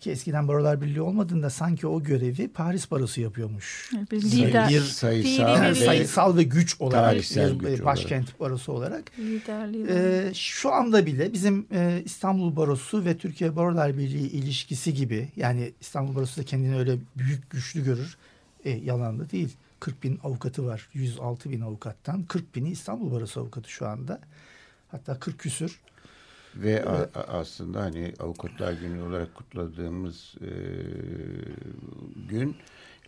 [0.00, 3.90] ki eskiden Barolar Birliği olmadığında sanki o görevi Paris Barosu yapıyormuş.
[4.12, 9.18] Bir lider, bir sayısal ve sayısal ve güç olarak bir güç e, başkent barosu olarak.
[9.18, 9.84] liderliği.
[9.84, 9.90] var.
[9.90, 15.72] Ee, şu anda bile bizim e, İstanbul Barosu ve Türkiye Barolar Birliği ilişkisi gibi yani
[15.80, 18.16] İstanbul Barosu da kendini öyle büyük güçlü görür.
[18.64, 19.56] E, yalan da değil.
[19.80, 20.88] 40 bin avukatı var.
[20.94, 24.20] 106 bin avukattan 40 bini İstanbul Barosu avukatı şu anda.
[24.88, 25.80] Hatta 40 küsür.
[26.56, 30.48] Ve a- a- aslında hani Avukatlar Günü olarak kutladığımız e,
[32.30, 32.56] gün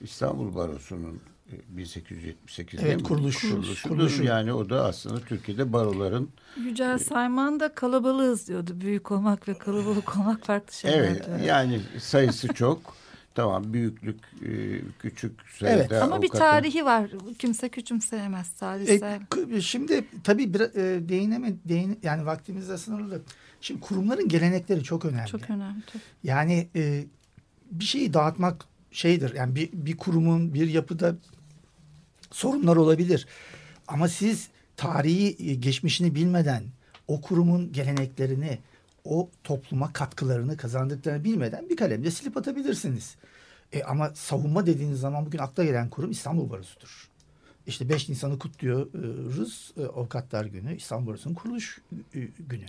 [0.01, 1.21] İstanbul Barosu'nun
[1.53, 3.09] e, 1878 değil Evet, mi?
[3.09, 3.63] kuruluşu.
[3.89, 4.23] Kuruluşu.
[4.25, 8.71] Yani o da aslında Türkiye'de baroların Yücel Sayman da kalabalığız diyordu.
[8.81, 10.99] Büyük olmak ve kalabalık olmak farklı şeyler.
[10.99, 11.39] evet diyor.
[11.41, 12.97] yani sayısı çok.
[13.35, 17.11] Tamam büyüklük e, küçük sayıda Evet, Ama bir tarihi var.
[17.39, 19.21] Kimse küçümseyemez E, tarihsel.
[19.31, 23.23] k- şimdi tabii bir, e, değineme, değin, yani vaktimiz de sınırlı.
[23.61, 25.29] Şimdi kurumların gelenekleri çok önemli.
[25.29, 25.83] Çok önemli.
[26.25, 27.05] Yani e,
[27.71, 29.35] bir şeyi dağıtmak şeydir.
[29.35, 31.17] Yani bir, bir kurumun bir yapıda
[32.31, 33.27] sorunlar olabilir.
[33.89, 36.63] Ama siz tarihi e, geçmişini bilmeden
[37.09, 38.59] o kurumun geleneklerini,
[39.05, 43.17] o topluma katkılarını kazandıklarını bilmeden bir kalemle silip atabilirsiniz.
[43.73, 47.11] E, ama savunma dediğiniz zaman bugün akla gelen kurum İstanbul Barosu'dur.
[47.67, 49.73] İşte 5 Nisan'ı kutluyoruz.
[49.77, 51.81] E, Avukatlar Günü, İstanbul Barosu'nun kuruluş
[52.15, 52.65] e, günü.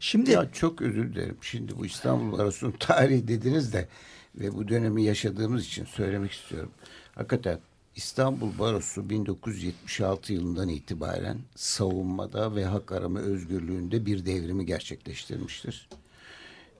[0.00, 1.36] Şimdi Ya çok özür dilerim.
[1.40, 3.88] Şimdi bu İstanbul Barosu'nun tarihi dediniz de
[4.34, 6.70] ve bu dönemi yaşadığımız için söylemek istiyorum.
[7.14, 7.58] Hakikaten
[7.98, 15.88] İstanbul Barosu 1976 yılından itibaren savunmada ve hak arama özgürlüğünde bir devrimi gerçekleştirmiştir.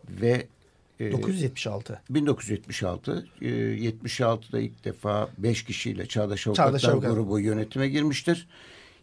[0.09, 0.47] Ve
[1.01, 2.01] e, 976.
[2.11, 7.15] 1976, e, 76'da ilk defa 5 kişiyle Çağdaş Avukatlar Çağdaş Avukat.
[7.15, 8.49] grubu yönetime girmiştir.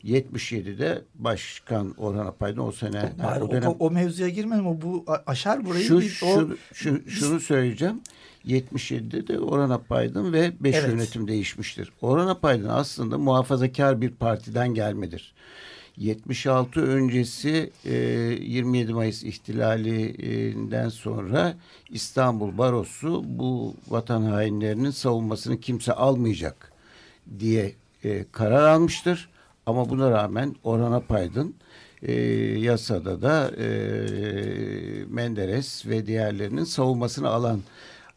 [0.03, 4.67] 77'de Başkan Orhan Apaydın o sene Hayır, o o, dönem o mevzuya girmedim.
[4.67, 5.83] O bu aşar burayı.
[5.83, 8.01] şu, bir, şu, o, şu, şunu söyleyeceğim.
[8.47, 10.89] 77'de de Orhan Apaydın ve 5 Evet.
[10.89, 11.91] yönetim değişmiştir.
[12.01, 15.33] Orhan Apaydın aslında muhafazakar bir partiden gelmedir.
[15.97, 21.57] 76 öncesi e, 27 Mayıs ihtilalinden sonra
[21.89, 26.71] İstanbul Barosu bu vatan hainlerinin savunmasını kimse almayacak
[27.39, 29.29] diye e, karar almıştır.
[29.65, 31.55] Ama buna rağmen Orhan Apaydın
[32.01, 32.13] e,
[32.59, 33.67] yasada da e,
[35.09, 37.61] Menderes ve diğerlerinin savunmasını alan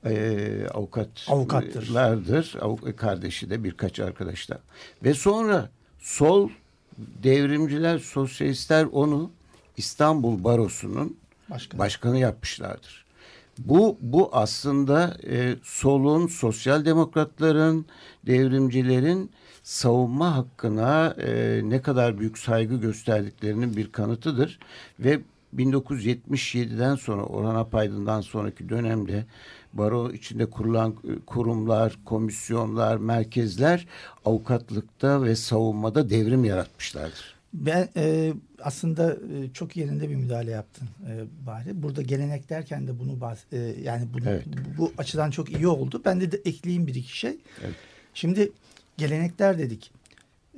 [0.05, 1.73] e, avukat Avukattır.
[1.79, 2.55] avukatlardır.
[2.61, 4.59] Avuk- kardeşi de birkaç arkadaş da.
[5.05, 6.51] Ve sonra sol
[6.99, 9.31] devrimciler, sosyalistler onu
[9.77, 11.17] İstanbul Barosu'nun
[11.51, 11.79] Başkanı.
[11.79, 13.05] başkanı yapmışlardır.
[13.59, 17.87] Bu bu aslında e, solun, sosyal demokratların,
[18.27, 19.31] devrimcilerin
[19.63, 24.59] savunma hakkına e, ne kadar büyük saygı gösterdiklerinin bir kanıtıdır
[25.01, 25.21] ve
[25.57, 29.27] 1977'den sonra Orhan Apaydın'dan sonraki dönemde
[29.73, 33.87] baro içinde kurulan e, kurumlar, komisyonlar, merkezler
[34.25, 37.39] avukatlıkta ve savunmada devrim yaratmışlardır.
[37.55, 41.83] Ben e, aslında e, çok yerinde bir müdahale yaptın e, Bahri.
[41.83, 44.45] Burada gelenek derken de bunu bahs- e, yani bunu, Evet.
[44.47, 46.03] bu, bu açıdan çok iyi oldu.
[46.05, 47.37] Ben de, de ekleyeyim bir iki şey.
[47.65, 47.75] Evet.
[48.15, 48.53] Şimdi
[48.97, 49.91] gelenekler dedik.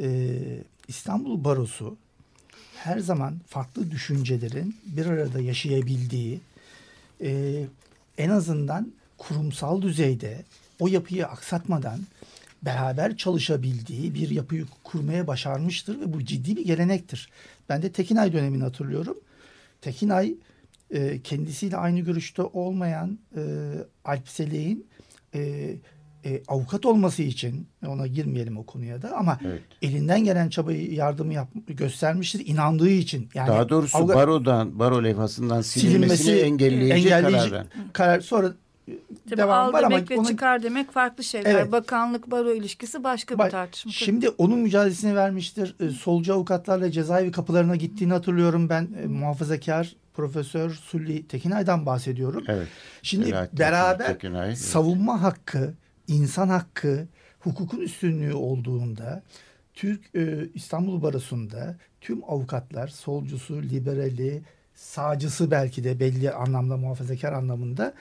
[0.01, 0.39] E,
[0.89, 1.97] İstanbul Barosu
[2.76, 6.41] her zaman farklı düşüncelerin bir arada yaşayabildiği
[7.22, 7.62] e,
[8.18, 10.45] en azından kurumsal düzeyde
[10.81, 12.01] o yapıyı aksatmadan
[12.62, 17.31] beraber çalışabildiği bir yapıyı kurmaya başarmıştır ve bu ciddi bir gelenektir.
[17.68, 19.16] Ben de Tekinay dönemini hatırlıyorum.
[19.81, 20.35] Tekinay
[20.91, 23.41] e, kendisiyle aynı görüşte olmayan e,
[24.05, 24.87] Alp Selek'in
[25.35, 25.41] e,
[26.25, 29.62] e, avukat olması için ona girmeyelim o konuya da ama Evet.
[29.83, 33.29] elinden gelen çabayı yardımı yap, göstermiştir inandığı için.
[33.35, 38.53] Yani Daha doğrusu avukat- barodan, baro levhasından silinmesini, silinmesi engelleyici, engelleyici karar karar sonra
[39.37, 41.55] Tabii devam al var ama demek ve ona- çıkar demek farklı şeyler.
[41.55, 41.72] Evet.
[41.72, 43.93] Bakanlık baro ilişkisi başka bir Bak, tartışma.
[43.93, 45.74] Şimdi onun mücadelesini vermiştir.
[45.81, 48.89] E, solcu avukatlarla cezaevi kapılarına gittiğini hatırlıyorum ben.
[49.03, 52.45] E, muhafazakar Profesör Sulli Tekinay'dan bahsediyorum.
[52.49, 52.68] Evet.
[53.03, 54.59] Şimdi Selahattin beraber Tekinay, evet.
[54.59, 55.74] savunma hakkı,
[56.09, 57.07] insan hakkı,
[57.41, 59.22] hukukun üstünlüğü olduğunda
[59.74, 64.43] Türk e, İstanbul Barosu'nda tüm avukatlar solcusu, liberali,
[64.74, 67.95] sağcısı belki de belli anlamda muhafazakar anlamında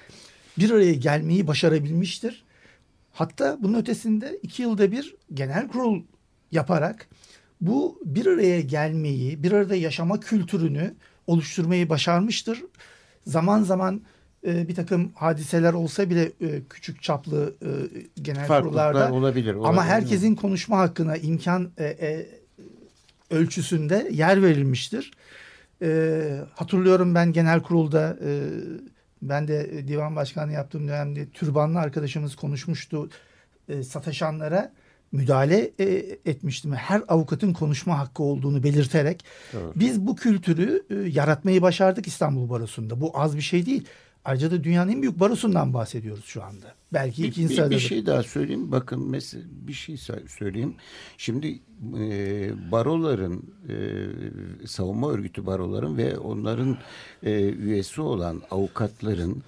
[0.59, 2.43] bir araya gelmeyi başarabilmiştir.
[3.11, 6.01] Hatta bunun ötesinde iki yılda bir genel kurul
[6.51, 7.07] yaparak
[7.61, 10.93] bu bir araya gelmeyi, bir arada yaşama kültürünü
[11.27, 12.63] oluşturmayı başarmıştır.
[13.25, 14.01] Zaman zaman
[14.47, 17.69] e, bir takım hadiseler olsa bile e, küçük çaplı e,
[18.21, 19.53] genel kurullarda olabilir.
[19.53, 19.83] ama olabilir.
[19.83, 22.27] herkesin konuşma hakkına imkan e, e,
[23.29, 25.11] ölçüsünde yer verilmiştir.
[25.81, 28.29] E, hatırlıyorum ben genel kurulda e,
[29.21, 33.09] ben de divan başkanı yaptığım dönemde türbanlı arkadaşımız konuşmuştu.
[33.69, 34.71] E, sataşanlara
[35.11, 35.85] müdahale e,
[36.25, 36.73] etmiştim.
[36.73, 39.73] Her avukatın konuşma hakkı olduğunu belirterek Doğru.
[39.75, 43.01] biz bu kültürü e, yaratmayı başardık İstanbul Barosu'nda.
[43.01, 43.85] Bu az bir şey değil.
[44.29, 46.73] Ayrıca da dünyanın en büyük barosundan bahsediyoruz şu anda.
[46.93, 47.69] Belki Bir, ikinci sırada.
[47.69, 48.71] bir şey daha söyleyeyim.
[48.71, 50.75] Bakın mesela bir şey söyleyeyim.
[51.17, 51.59] Şimdi
[51.99, 52.11] e,
[52.71, 53.75] baroların e,
[54.67, 56.77] savunma örgütü baroların ve onların
[57.23, 59.43] e, üyesi olan avukatların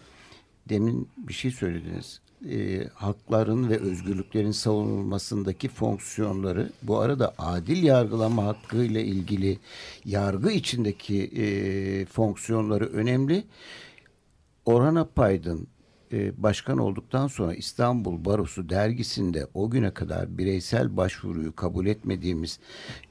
[0.69, 2.21] demin bir şey söylediniz.
[2.49, 9.59] E, hakların ve özgürlüklerin savunulmasındaki fonksiyonları bu arada adil yargılama hakkı ile ilgili
[10.05, 13.43] yargı içindeki e, fonksiyonları önemli.
[14.65, 15.67] Orhan Apaydın
[16.11, 22.59] e, başkan olduktan sonra İstanbul Barosu dergisinde o güne kadar bireysel başvuruyu kabul etmediğimiz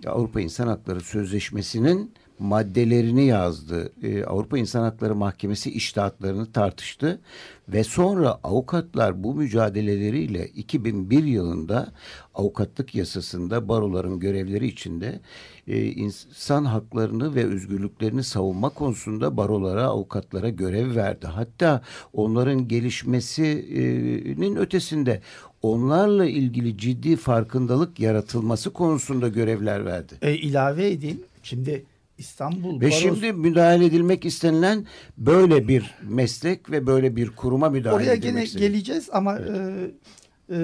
[0.07, 3.93] Avrupa İnsan Hakları Sözleşmesi'nin maddelerini yazdı.
[4.03, 7.21] E, Avrupa İnsan Hakları Mahkemesi iştahatlarını tartıştı
[7.69, 11.93] ve sonra avukatlar bu mücadeleleriyle 2001 yılında
[12.35, 15.21] avukatlık yasasında baroların görevleri içinde
[15.69, 21.27] e, insan haklarını ve özgürlüklerini savunma konusunda barolara, avukatlara görev verdi.
[21.27, 21.83] Hatta
[22.13, 25.21] onların gelişmesinin ötesinde
[25.63, 30.15] onlarla ilgili ciddi farkındalık yaratılması konusunda görevler verdi.
[30.23, 31.21] E, ilave edeyim.
[31.43, 31.85] Şimdi
[32.21, 34.87] İstanbul Ve Barosu şimdi müdahale edilmek istenilen
[35.19, 39.91] böyle bir meslek ve böyle bir kuruma müdahale oraya gene geleceğiz ama e,
[40.51, 40.59] e,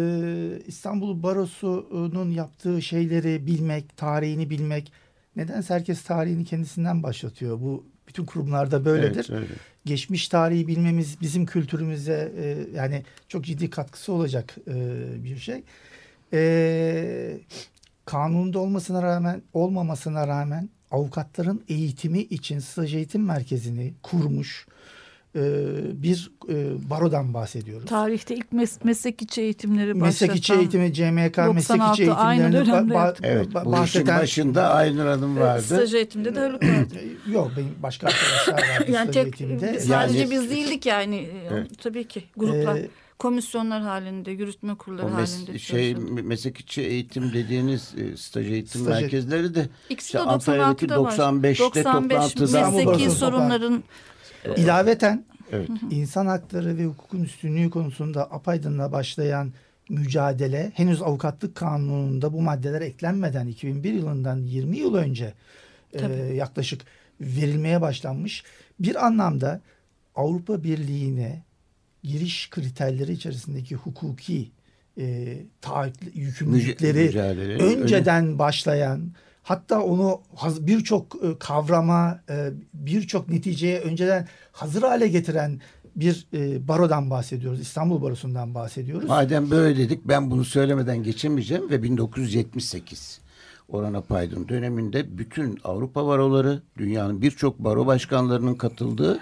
[0.67, 4.93] İstanbul Barosu'nun yaptığı şeyleri bilmek, tarihini bilmek
[5.37, 7.61] nedense herkes tarihini kendisinden başlatıyor.
[7.61, 9.27] Bu bütün kurumlarda böyledir.
[9.31, 9.55] Evet, öyle.
[9.85, 14.75] Geçmiş tarihi bilmemiz bizim kültürümüze e, yani çok ciddi katkısı olacak e,
[15.25, 15.63] bir şey.
[16.33, 17.39] E,
[18.05, 24.67] kanunda olmasına rağmen olmamasına rağmen avukatların eğitimi için staj eğitim merkezini kurmuş
[25.37, 25.41] e,
[26.03, 26.55] bir e,
[26.91, 27.87] barodan bahsediyoruz.
[27.89, 30.07] Tarihte ilk mes- meslek içi eğitimleri başlatan.
[30.09, 33.17] Meslek içi eğitimi, CMK meslek 96 içi aynı eğitimlerini ba-.
[33.23, 35.63] Evet, ba- bu bahseden başında Aynur Hanım vardı.
[35.63, 36.95] Staj eğitimde de Haluk vardı.
[37.33, 39.81] yok benim başka arkadaşlar vardı yani staj tek eğitimde.
[39.81, 41.29] sadece Yani- biz değildik yani.
[41.51, 41.71] Evet.
[41.83, 42.77] Tabii ki gruplar.
[42.77, 46.23] Ee, komisyonlar halinde, yürütme kurulları O mes- halinde şey çalışıldı.
[46.23, 51.03] meslek içi eğitim dediğiniz e, staj eğitim Staj- merkezleri de İkisi işte de Antalya'daki 96'da
[51.03, 51.13] var.
[51.13, 53.85] 95'te 95 toplantıda mesleki sorunların
[54.57, 55.69] İlaveten Evet.
[55.91, 59.53] insan hakları ve hukukun üstünlüğü konusunda Apaydın'la başlayan
[59.89, 65.35] mücadele henüz avukatlık kanununda bu maddeler eklenmeden 2001 yılından 20 yıl önce
[65.93, 66.81] e, yaklaşık
[67.21, 68.45] verilmeye başlanmış.
[68.81, 69.61] Bir anlamda
[70.15, 71.43] Avrupa Birliği'ne
[72.07, 74.51] giriş kriterleri içerisindeki hukuki
[74.99, 80.21] e, taahhüt- yükümlülükleri mücadele- önceden başlayan hatta onu
[80.61, 85.61] birçok e, kavrama e, birçok neticeye önceden hazır hale getiren
[85.97, 87.61] bir e, barodan bahsediyoruz.
[87.61, 89.09] İstanbul Barosu'ndan bahsediyoruz.
[89.09, 93.21] Madem böyle dedik ben bunu söylemeden geçemeyeceğim ve 1978
[93.69, 99.21] Orhan Apaydın döneminde bütün Avrupa baroları, dünyanın birçok baro başkanlarının katıldığı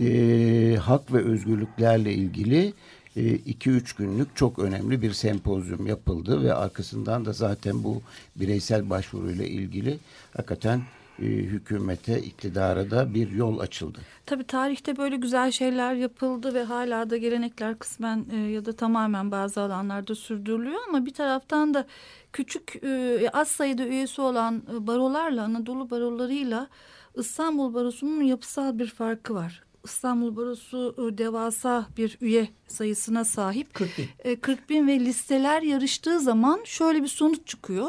[0.00, 2.72] e, hak ve özgürlüklerle ilgili
[3.16, 8.02] 2-3 günlük çok önemli bir sempozyum yapıldı ve arkasından da zaten bu
[8.36, 9.98] bireysel başvuruyla ilgili
[10.36, 10.80] hakikaten
[11.18, 13.98] e, hükümete, iktidara da bir yol açıldı.
[14.26, 19.30] Tabii tarihte böyle güzel şeyler yapıldı ve hala da gelenekler kısmen e, ya da tamamen
[19.30, 21.86] bazı alanlarda sürdürülüyor ama bir taraftan da
[22.32, 26.68] küçük e, az sayıda üyesi olan e, barolarla Anadolu barolarıyla
[27.16, 29.67] İstanbul Barosu'nun yapısal bir farkı var.
[29.88, 33.74] İstanbul Barosu e, devasa bir üye sayısına sahip.
[33.74, 34.06] 40 bin.
[34.24, 37.88] E, 40 bin ve listeler yarıştığı zaman şöyle bir sonuç çıkıyor.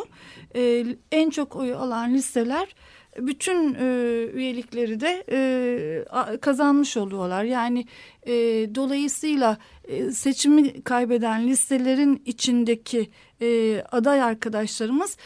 [0.55, 2.75] E, en çok oyu alan listeler
[3.17, 3.85] bütün e,
[4.33, 7.43] üyelikleri de e, kazanmış oluyorlar.
[7.43, 7.85] Yani
[8.27, 8.33] e,
[8.75, 13.09] dolayısıyla e, seçimi kaybeden listelerin içindeki
[13.41, 15.17] e, aday arkadaşlarımız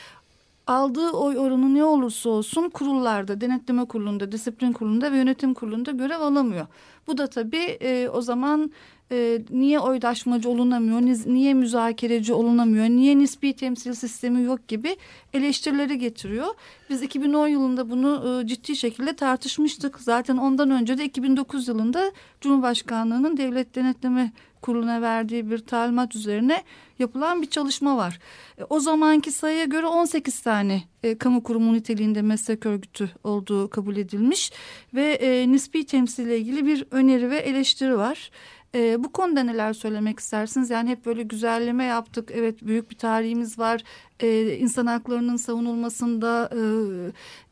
[0.67, 6.21] aldığı oy oranı ne olursa olsun kurullarda, denetleme kurulunda, disiplin kurulunda ve yönetim kurulunda görev
[6.21, 6.67] alamıyor.
[7.07, 8.71] Bu da tabii e, o zaman
[9.11, 11.01] e, niye oydaşmacı olunamıyor,
[11.33, 14.95] niye müzakereci olunamıyor, niye nispi temsil sistemi yok gibi
[15.33, 16.47] eleştirileri getiriyor.
[16.89, 19.99] Biz 2010 yılında bunu e, ciddi şekilde tartışmıştık.
[19.99, 24.31] Zaten ondan önce de 2009 yılında Cumhurbaşkanlığı'nın Devlet Denetleme
[24.63, 26.63] Kurulu'na verdiği bir talimat üzerine
[26.99, 28.19] yapılan bir çalışma var.
[28.57, 33.97] E, O zamanki sayıya göre 18 tane e, kamu kurumu niteliğinde meslek örgütü olduğu kabul
[33.97, 34.51] edilmiş
[34.93, 38.31] ve e, nispi temsille ilgili bir öneri ve eleştiri var.
[38.75, 40.69] E, bu konuda neler söylemek istersiniz?
[40.69, 42.29] Yani hep böyle güzelleme yaptık.
[42.33, 43.83] Evet büyük bir tarihimiz var.
[44.19, 46.59] E, insan haklarının savunulmasında, e,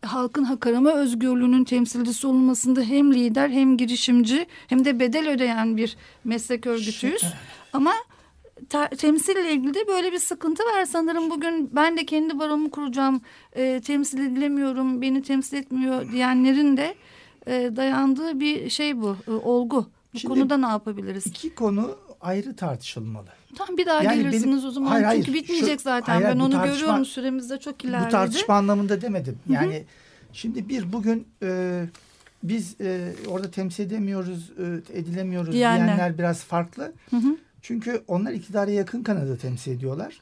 [0.07, 5.97] halkın hak arama özgürlüğünün temsilcisi olunmasında hem lider hem girişimci hem de bedel ödeyen bir
[6.23, 7.23] meslek örgütüyüz.
[7.73, 7.91] Ama
[8.69, 13.21] ta- temsille ilgili de böyle bir sıkıntı var sanırım bugün ben de kendi baromu kuracağım
[13.53, 16.95] e, temsil edilemiyorum beni temsil etmiyor diyenlerin de
[17.47, 19.85] e, dayandığı bir şey bu e, olgu.
[20.13, 21.25] Bu Şimdi konuda ne yapabiliriz?
[21.27, 23.27] İki konu ayrı tartışılmalı.
[23.55, 25.25] Tam bir daha Yani gelirsiniz benim- o zaman Hayır, hayır.
[25.25, 28.07] çünkü bitmeyecek Şu- zaten hayır, ben onu tartışma- görüyorum süremiz de çok ilerledi.
[28.07, 29.37] Bu tartışma anlamında demedim.
[29.49, 29.83] Yani
[30.33, 31.83] şimdi bir bugün e,
[32.43, 34.51] biz e, orada temsil edemiyoruz,
[34.93, 35.85] e, edilemiyoruz Diyenler.
[35.87, 36.93] diyenler biraz farklı.
[37.09, 37.37] Hı hı.
[37.61, 40.21] Çünkü onlar iktidara yakın kanadı temsil ediyorlar.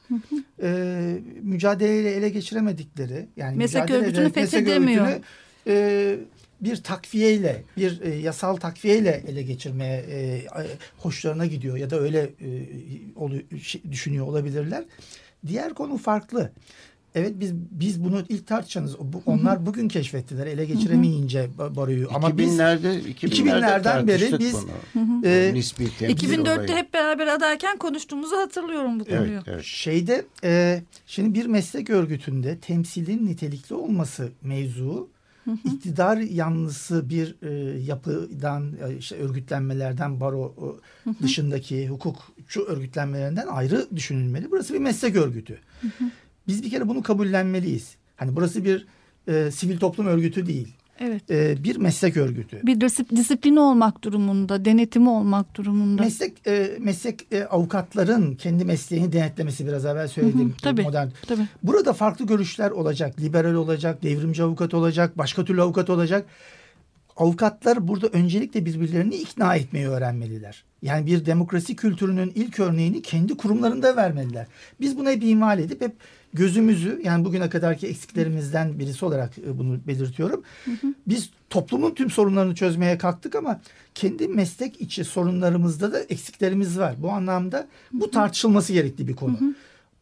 [0.62, 5.06] E, mücadeleyle ele geçiremedikleri yani Meslek örgütünü fethedemiyor.
[5.06, 5.24] örgütünü,
[5.66, 6.18] e,
[6.60, 10.46] bir takviyeyle, bir e, yasal takviyeyle ele geçirmeye e,
[10.98, 12.48] hoşlarına gidiyor ya da öyle e,
[13.16, 14.84] oluyor, şey- düşünüyor olabilirler.
[15.46, 16.52] Diğer konu farklı.
[17.14, 18.98] Evet biz biz bunu ilk tartışanız.
[18.98, 22.08] Bu, onlar bugün keşfettiler ele geçiremeyince ba- baroyu.
[22.14, 24.54] Ama biz 2000'lerde 2000'lerden beri biz,
[24.94, 25.26] bunu.
[25.26, 26.68] e, temsil 2004'te olayı.
[26.68, 29.32] hep beraber adayken konuştuğumuzu hatırlıyorum bu konuyu.
[29.32, 29.64] Evet, evet.
[29.64, 35.08] şeyde e, şimdi bir meslek örgütünde temsilin nitelikli olması mevzu
[35.64, 40.54] iktidar yanlısı bir e, yapıdan e, işte örgütlenmelerden baro
[41.06, 44.50] e, dışındaki hukukçu örgütlenmelerinden ayrı düşünülmeli.
[44.50, 45.58] Burası bir meslek örgütü.
[46.48, 47.94] Biz bir kere bunu kabullenmeliyiz.
[48.16, 48.86] Hani burası bir
[49.28, 50.74] e, sivil toplum örgütü değil.
[51.00, 51.30] Evet.
[51.30, 52.60] E, bir meslek örgütü.
[52.66, 56.02] Bir disip- disiplini olmak durumunda, denetimi olmak durumunda.
[56.02, 60.82] Meslek e, meslek e, avukatların kendi mesleğini denetlemesi biraz evvel söylediğim Hı hı, tabii.
[60.82, 61.08] modern.
[61.26, 61.42] Tabii.
[61.62, 63.20] Burada farklı görüşler olacak.
[63.20, 66.26] Liberal olacak, devrimci avukat olacak, başka türlü avukat olacak.
[67.16, 70.64] Avukatlar burada öncelikle birbirlerini ikna etmeyi öğrenmeliler.
[70.82, 74.46] Yani bir demokrasi kültürünün ilk örneğini kendi kurumlarında vermeliler.
[74.80, 75.92] Biz buna hep ihmal edip hep
[76.34, 80.42] gözümüzü yani bugüne kadarki eksiklerimizden birisi olarak e, bunu belirtiyorum.
[81.06, 83.60] Biz toplumun tüm sorunlarını çözmeye kalktık ama
[83.94, 86.94] kendi meslek içi sorunlarımızda da eksiklerimiz var.
[86.98, 89.38] Bu anlamda bu tartışılması gerekli bir konu.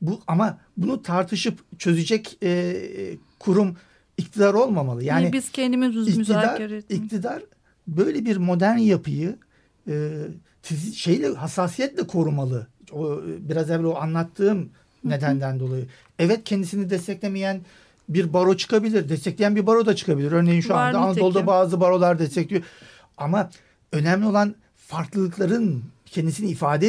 [0.00, 2.76] Bu ama bunu tartışıp çözecek e,
[3.38, 3.76] kurum
[4.16, 5.04] iktidar olmamalı.
[5.04, 7.42] Yani Yani biz kendimiz iktidar, iktidar
[7.86, 9.36] böyle bir modern yapıyı
[9.88, 10.10] e,
[10.94, 12.66] şeyle hassasiyetle korumalı.
[12.92, 14.70] O e, biraz evvel o anlattığım
[15.08, 15.86] nedenden dolayı.
[16.18, 17.60] Evet kendisini desteklemeyen
[18.08, 19.08] bir baro çıkabilir.
[19.08, 20.32] Destekleyen bir baro da çıkabilir.
[20.32, 21.24] Örneğin şu Var anda nitekim.
[21.24, 22.62] Anadolu'da bazı barolar destekliyor.
[23.16, 23.50] Ama
[23.92, 26.88] önemli olan farklılıkların kendisini ifade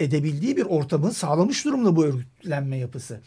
[0.00, 3.20] edebildiği bir ortamı sağlamış durumda bu örgütlenme yapısı.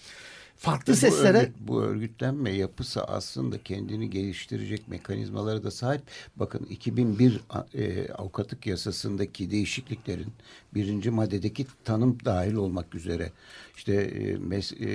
[0.57, 6.01] Farklı Bu, seslere örgüt- bu örgütlenme yapısı aslında kendini geliştirecek mekanizmalara da sahip.
[6.35, 10.27] Bakın 2001 a- e, avukatlık yasasındaki değişikliklerin
[10.73, 13.31] birinci maddedeki tanım dahil olmak üzere
[13.77, 14.89] işte e, mes- e,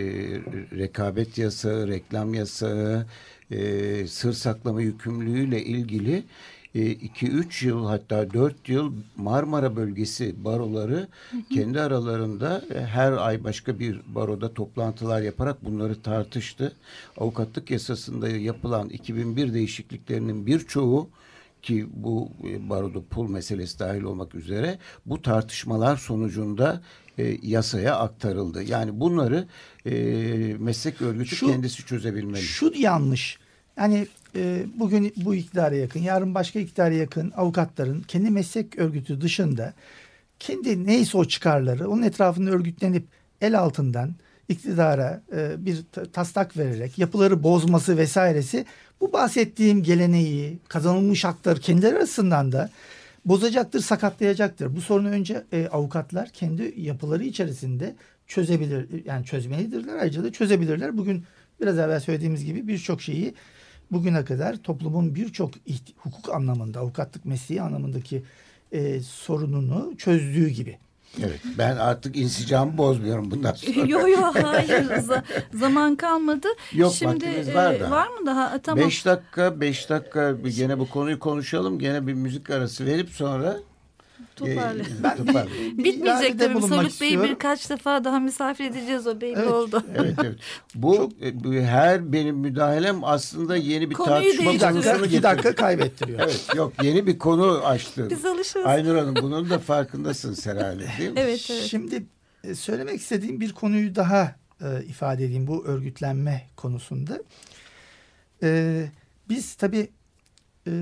[0.78, 3.06] rekabet yasağı, reklam yasağı,
[3.50, 6.22] e, sır saklama yükümlülüğüyle ilgili
[6.74, 11.08] 2-3 yıl hatta 4 yıl Marmara bölgesi baroları
[11.54, 16.72] kendi aralarında e, her ay başka bir baroda toplantılar yaparak bunları tartıştı.
[17.16, 21.08] Avukatlık yasasında yapılan 2001 değişikliklerinin birçoğu
[21.62, 26.82] ki bu e, baroda pul meselesi dahil olmak üzere bu tartışmalar sonucunda
[27.18, 28.62] e, yasaya aktarıldı.
[28.62, 29.46] Yani bunları
[29.86, 29.92] e,
[30.58, 32.42] meslek örgütü Şu- kendisi çözebilmeli.
[32.42, 33.38] Şu yanlış.
[33.76, 34.06] Yani
[34.36, 39.74] e, bugün bu iktidara yakın, yarın başka iktidara yakın avukatların kendi meslek örgütü dışında
[40.38, 43.04] kendi neyse o çıkarları onun etrafında örgütlenip
[43.40, 44.14] el altından
[44.48, 48.66] iktidara e, bir ta- taslak vererek yapıları bozması vesairesi
[49.00, 52.70] bu bahsettiğim geleneği, kazanılmış hakları kendileri arasından da
[53.24, 54.76] bozacaktır, sakatlayacaktır.
[54.76, 57.94] Bu sorunu önce e, avukatlar kendi yapıları içerisinde
[58.26, 59.96] çözebilir, yani çözmelidirler.
[59.96, 60.98] Ayrıca da çözebilirler.
[60.98, 61.24] Bugün
[61.60, 63.34] biraz evvel söylediğimiz gibi birçok şeyi
[63.92, 65.50] bugüne kadar toplumun birçok
[65.96, 68.22] hukuk anlamında, avukatlık mesleği anlamındaki
[68.72, 70.78] e, sorununu çözdüğü gibi.
[71.18, 71.40] Evet.
[71.58, 73.86] Ben artık insicamı bozmuyorum bundan sonra.
[73.86, 74.86] yo yo hayır
[75.54, 76.48] zaman kalmadı.
[76.72, 77.90] Yok, Şimdi vaktimiz var e, da.
[77.90, 78.56] var mı daha?
[78.56, 78.84] E, Tamam.
[78.84, 81.78] Beş dakika, beş dakika bir gene bu konuyu konuşalım.
[81.78, 83.56] Gene bir müzik arası verip sonra
[84.36, 84.82] Toparla.
[85.02, 85.46] Ben toparla.
[85.50, 86.62] Bir Bitmeyecek tabii.
[86.62, 89.50] Salut Bey'i birkaç defa daha misafir edeceğiz o belli Evet.
[89.50, 89.82] oldu.
[89.94, 90.38] Evet evet.
[90.74, 94.54] Bu, e, bu her benim müdahalem aslında yeni bir Konuyu tartışma değiştiriyor.
[94.54, 96.20] Bir dakika, konusunu iki dakika kaybettiriyor.
[96.20, 98.10] Evet yok yeni bir konu açtın.
[98.10, 98.66] Biz alışırız.
[98.66, 101.14] Aynur Hanım bunun da farkındasınız herhalde değil mi?
[101.20, 101.62] Evet evet.
[101.62, 102.02] Şimdi
[102.44, 107.22] e, söylemek istediğim bir konuyu daha e, ifade edeyim bu örgütlenme konusunda.
[108.42, 108.82] E,
[109.28, 109.90] biz tabii
[110.66, 110.72] e,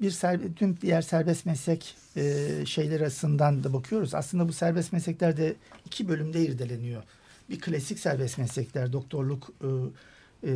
[0.00, 4.14] bir serbe, tüm diğer serbest meslek e, şeyler arasından da bakıyoruz.
[4.14, 5.54] Aslında bu serbest meslekler de
[5.86, 7.02] iki bölümde irdeleniyor.
[7.50, 9.66] Bir klasik serbest meslekler, doktorluk, e,
[10.50, 10.52] e,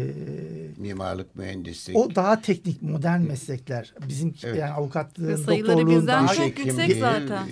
[0.76, 1.96] Mimarlık, mühendislik.
[1.96, 3.94] o daha teknik, modern meslekler.
[4.08, 4.58] Bizim Evet.
[4.58, 7.48] yani avukatlığın, sayıları doktorluğun daha çok yüksek zaten.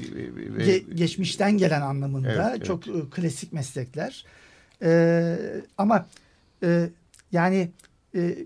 [0.58, 2.64] Ge- geçmişten gelen anlamında Evet, evet.
[2.64, 4.24] çok e, klasik meslekler.
[4.84, 5.36] Ee,
[5.78, 6.06] ama
[6.62, 6.88] e,
[7.32, 7.70] yani
[8.14, 8.36] e,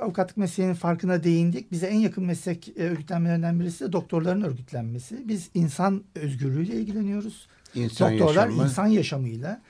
[0.00, 1.72] avukatlık mesleğinin farkına değindik.
[1.72, 5.28] Bize en yakın meslek e, örgütlenmelerinden birisi de doktorların örgütlenmesi.
[5.28, 7.46] Biz insan özgürlüğüyle ilgileniyoruz.
[7.74, 8.62] insan Doktorlar yaşamı.
[8.64, 9.60] insan yaşamıyla,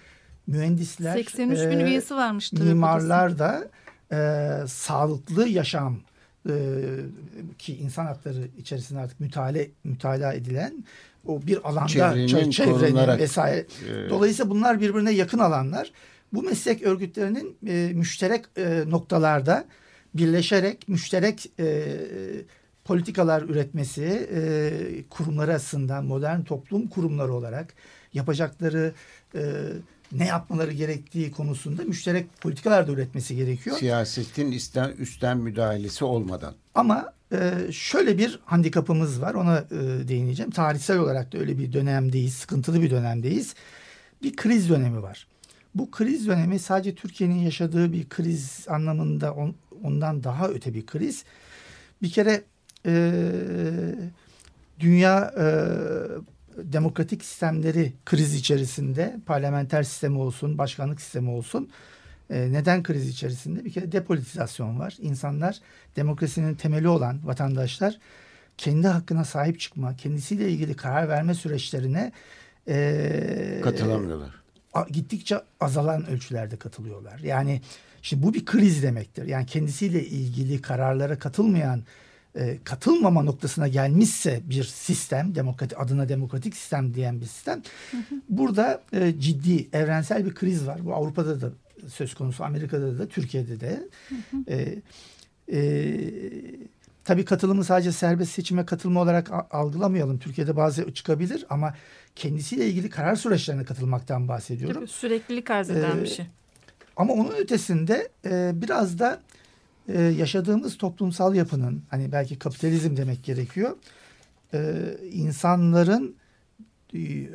[0.47, 2.53] mühendisler, 83 bin e, üyesi varmış.
[2.53, 3.69] mimarlar da
[4.13, 4.19] e,
[4.67, 5.97] sağlıklı yaşam
[6.49, 6.55] e,
[7.59, 10.85] ki insan hakları içerisinde artık mütale mütalaa edilen
[11.27, 13.67] o bir alanda Çevrenin çe- çevrenin vesaire.
[13.89, 15.93] e, Dolayısıyla bunlar birbirine yakın alanlar.
[16.33, 19.64] Bu meslek örgütlerinin e, müşterek e, noktalarda
[20.14, 21.85] birleşerek müşterek e,
[22.85, 24.70] politikalar üretmesi e,
[25.11, 27.74] kurumları açısından modern toplum kurumları olarak
[28.14, 28.93] yapacakları
[29.35, 29.43] e,
[30.12, 33.77] ne yapmaları gerektiği konusunda müşterek politikalar da üretmesi gerekiyor.
[33.79, 36.55] Siyasetin üstten, üstten müdahalesi olmadan.
[36.74, 40.51] Ama e, şöyle bir handikapımız var ona e, değineceğim.
[40.51, 43.55] Tarihsel olarak da öyle bir dönemdeyiz, sıkıntılı bir dönemdeyiz.
[44.22, 45.27] Bir kriz dönemi var.
[45.79, 51.24] Bu kriz dönemi sadece Türkiye'nin yaşadığı bir kriz anlamında on- ondan daha öte bir kriz.
[52.03, 52.43] Bir kere
[52.87, 53.12] e,
[54.81, 55.47] dünya e,
[56.72, 61.68] demokratik sistemleri kriz içerisinde parlamenter sistemi olsun, başkanlık sistemi olsun.
[62.31, 63.64] E, neden kriz içerisinde?
[63.64, 64.97] Bir kere depolitizasyon var.
[65.01, 65.61] İnsanlar
[65.97, 67.99] demokrasinin temeli olan vatandaşlar
[68.59, 72.12] kendi hakkına sahip çıkma, kendisiyle ilgili karar verme süreçlerine
[72.68, 74.46] e, Katılamıyorlar.
[74.85, 77.18] Gittikçe azalan ölçülerde katılıyorlar.
[77.18, 77.61] Yani
[78.03, 79.27] şimdi bu bir kriz demektir.
[79.27, 81.83] Yani kendisiyle ilgili kararlara katılmayan,
[82.35, 87.62] e, katılmama noktasına gelmişse bir sistem, demokratik adına demokratik sistem diyen bir sistem,
[88.29, 90.85] burada e, ciddi evrensel bir kriz var.
[90.85, 91.53] Bu Avrupa'da da
[91.89, 93.89] söz konusu, Amerika'da da, Türkiye'de de.
[94.49, 94.83] E,
[95.53, 96.01] e,
[97.05, 100.18] tabii katılımı sadece serbest seçime katılma olarak algılamayalım.
[100.18, 101.74] Türkiye'de bazı çıkabilir ama
[102.17, 104.77] kendisiyle ilgili karar süreçlerine katılmaktan bahsediyorum.
[104.77, 106.27] Tabii süreklilik arz eden Ee, bir şey.
[106.97, 109.21] Ama onun ötesinde e, biraz da
[109.89, 113.77] e, yaşadığımız toplumsal yapının hani belki kapitalizm demek gerekiyor.
[114.55, 114.75] E,
[115.12, 116.17] insanların
[116.95, 117.29] e,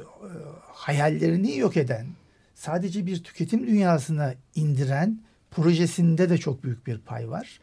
[0.74, 2.08] hayallerini yok eden,
[2.56, 5.20] sadece bir tüketim dünyasına indiren
[5.52, 7.60] projesinde de çok büyük bir pay var.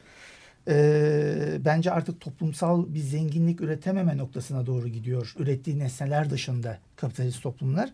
[0.69, 5.35] E, bence artık toplumsal bir zenginlik üretememe noktasına doğru gidiyor.
[5.39, 7.91] Ürettiği nesneler dışında kapitalist toplumlar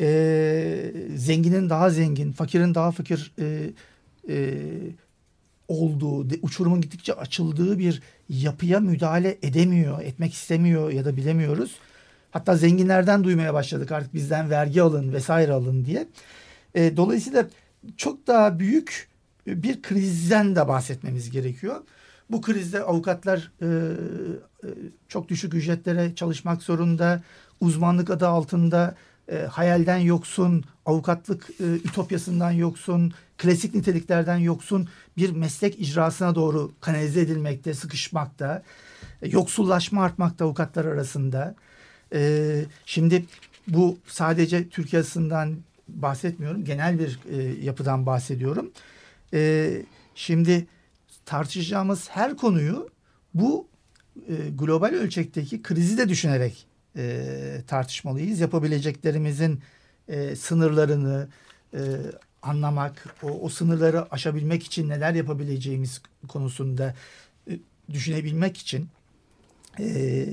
[0.00, 3.70] e, zenginin daha zengin, fakirin daha fakir e,
[4.28, 4.60] e,
[5.68, 11.76] olduğu, uçurumun gittikçe açıldığı bir yapıya müdahale edemiyor, etmek istemiyor ya da bilemiyoruz.
[12.30, 16.06] Hatta zenginlerden duymaya başladık artık bizden vergi alın vesaire alın diye.
[16.74, 17.46] E, dolayısıyla
[17.96, 19.08] çok daha büyük
[19.46, 21.80] bir krizden de bahsetmemiz gerekiyor.
[22.30, 24.68] Bu krizde avukatlar e, e,
[25.08, 27.22] çok düşük ücretlere çalışmak zorunda.
[27.60, 28.94] Uzmanlık adı altında
[29.32, 37.74] e, hayalden yoksun, avukatlık ütopyasından yoksun, klasik niteliklerden yoksun bir meslek icrasına doğru kanalize edilmekte,
[37.74, 38.62] sıkışmakta.
[39.22, 41.54] Yoksullaşma artmakta avukatlar arasında.
[42.86, 43.24] Şimdi
[43.68, 45.56] bu sadece Türkiye açısından
[45.88, 46.64] bahsetmiyorum.
[46.64, 47.18] Genel bir
[47.62, 48.70] yapıdan bahsediyorum.
[50.14, 50.66] Şimdi
[51.26, 52.90] tartışacağımız her konuyu
[53.34, 53.68] bu
[54.28, 56.66] e, global ölçekteki krizi de düşünerek
[56.96, 58.40] e, tartışmalıyız.
[58.40, 59.60] Yapabileceklerimizin
[60.08, 61.28] e, sınırlarını
[61.74, 61.80] e,
[62.42, 66.94] anlamak, o, o sınırları aşabilmek için neler yapabileceğimiz konusunda
[67.50, 67.58] e,
[67.92, 68.88] düşünebilmek için
[69.78, 70.26] e,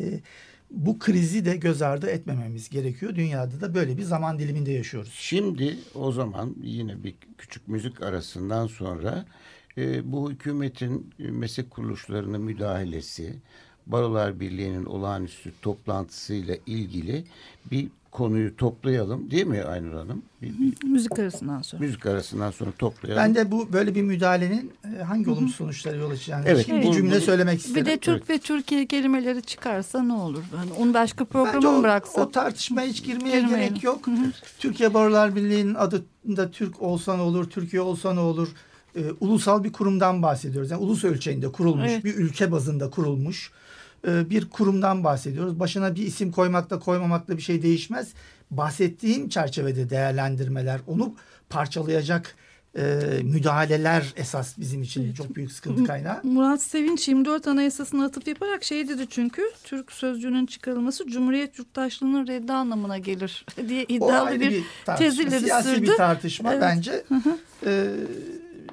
[0.72, 3.15] bu krizi de göz ardı etmememiz gerekiyor.
[3.15, 5.13] Dünyada da böyle bir zaman diliminde yaşıyoruz.
[5.18, 9.26] Şimdi o zaman yine bir küçük müzik arasından sonra
[9.78, 13.36] e, bu hükümetin e, meslek kuruluşlarına müdahalesi,
[13.91, 17.23] Barolar Birliği'nin olağanüstü toplantısıyla ilgili
[17.71, 20.21] bir konuyu toplayalım değil mi Aynur Hanım?
[20.41, 21.81] Bir, bir Müzik arasından sonra.
[21.83, 23.23] müzik arasından sonra toplayalım.
[23.23, 27.19] Ben de bu böyle bir müdahalenin e, hangi olumsuz sonuçlara yol açacağını Evet, bir cümle
[27.19, 27.81] söylemek istedim.
[27.81, 30.43] Bir de Türk ve Türkiye kelimeleri çıkarsa ne olur?
[30.55, 32.21] Hani onu başka programa o, mı bıraksa?
[32.21, 33.49] o tartışmaya hiç girmeye Girmeyelim.
[33.69, 34.05] gerek yok.
[34.59, 38.47] Türkiye Barolar Birliği'nin adında Türk olsa ne olur, Türkiye olsa ne olur?
[38.95, 40.71] Ee, ulusal bir kurumdan bahsediyoruz.
[40.71, 42.03] Yani ulus ölçeğinde kurulmuş, Evet.
[42.05, 43.66] bir ülke bazında kurulmuş e,
[44.08, 45.60] bir kurumdan bahsediyoruz.
[45.60, 48.14] Başına bir isim koymakla koymamakla bir şey değişmez.
[48.51, 51.16] Bahsettiğim çerçevede değerlendirmeler, onu
[51.49, 52.36] parçalayacak
[52.78, 52.84] e,
[53.24, 56.20] müdahaleler esas bizim için çok büyük sıkıntı kaynağı.
[56.24, 62.53] Murat Sevinç 24 Anayasası'na atıf yaparak şey dedi çünkü Türk sözcüğünün çıkarılması Cumhuriyet yurttaşlığının reddi
[62.53, 65.82] anlamına gelir diye iddialı bir, tartışma, tez ileri siyasi sürdü.
[65.82, 66.64] bir tartışma Evet.
[66.64, 67.03] bence.
[67.66, 67.88] Ee,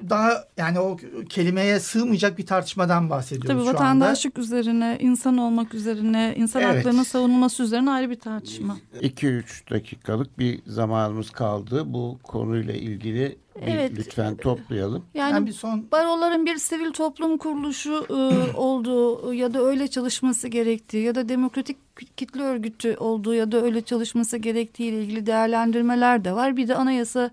[0.09, 0.97] daha yani o
[1.29, 3.73] kelimeye sığmayacak bir tartışmadan bahsediyoruz Tabii şu anda.
[3.73, 6.75] vatandaşlık üzerine, insan olmak üzerine, insan Evet.
[6.77, 8.77] haklarının savunulması üzerine ayrı bir tartışma.
[9.01, 11.83] 2-3 dakikalık bir zamanımız kaldı.
[11.85, 13.91] Bu konuyla ilgili bir Evet.
[13.97, 15.05] lütfen toplayalım.
[15.13, 18.13] Yani Ben bir son baroların bir sivil toplum kuruluşu e,
[18.57, 21.77] olduğu ya da öyle çalışması gerektiği ya da demokratik
[22.17, 26.57] kitle örgütü olduğu ya da öyle çalışması gerektiği ile ilgili değerlendirmeler de var.
[26.57, 27.29] Bir de anayasa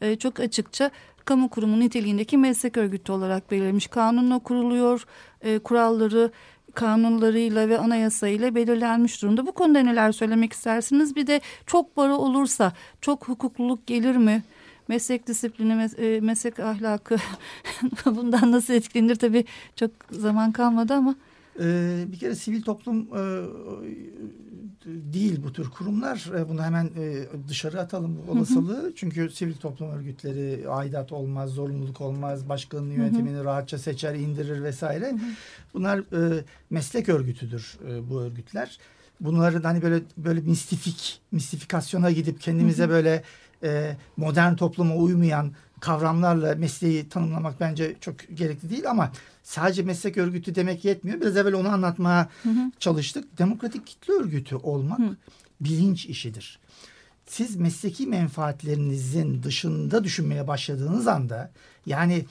[0.00, 0.90] e, çok açıkça
[1.24, 3.86] kamu kurumu niteliğindeki meslek örgütü olarak belirlenmiş.
[3.86, 5.06] Kanunla kuruluyor,
[5.42, 6.30] e, kuralları
[6.74, 9.46] kanunlarıyla ve anayasayla belirlenmiş durumda.
[9.46, 11.16] Bu konuda neler söylemek istersiniz?
[11.16, 14.42] Bir de çok baro olursa çok hukukluluk gelir mi?
[14.88, 17.16] Meslek disiplini, e, meslek ahlakı
[18.06, 19.44] bundan nasıl etkilenir tabii
[19.76, 21.14] çok zaman kalmadı ama.
[21.60, 23.22] Ee, bir kere sivil toplum e,
[24.86, 26.30] değil bu tür kurumlar.
[26.38, 28.92] E, bunu hemen e, dışarı atalım bu olasılığı.
[28.96, 35.14] Çünkü sivil toplum örgütleri aidat olmaz, zorunluluk olmaz, başkanın yönetimini rahatça seçer, indirir vesaire.
[35.74, 38.78] Bunlar e, meslek örgütüdür e, bu örgütler.
[39.20, 43.22] Bunların hani böyle böyle mistifik, mistifikasyona gidip kendimize böyle
[43.62, 49.12] e, modern topluma uymayan kavramlarla mesleği tanımlamak bence çok gerekli değil ama
[49.44, 51.20] sadece meslek örgütü demek yetmiyor.
[51.20, 52.28] Biraz evvel onu anlatmaya
[52.78, 53.38] çalıştık.
[53.38, 55.00] Demokratik kitle örgütü olmak
[55.60, 56.58] bilinç işidir.
[57.26, 61.52] Siz mesleki menfaatlerinizin dışında düşünmeye başladığınız anda
[61.86, 62.24] yani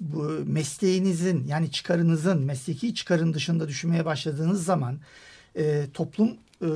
[0.00, 4.98] bu mesleğinizin yani çıkarınızın mesleki çıkarın dışında düşünmeye başladığınız zaman
[5.56, 6.68] e, toplum e,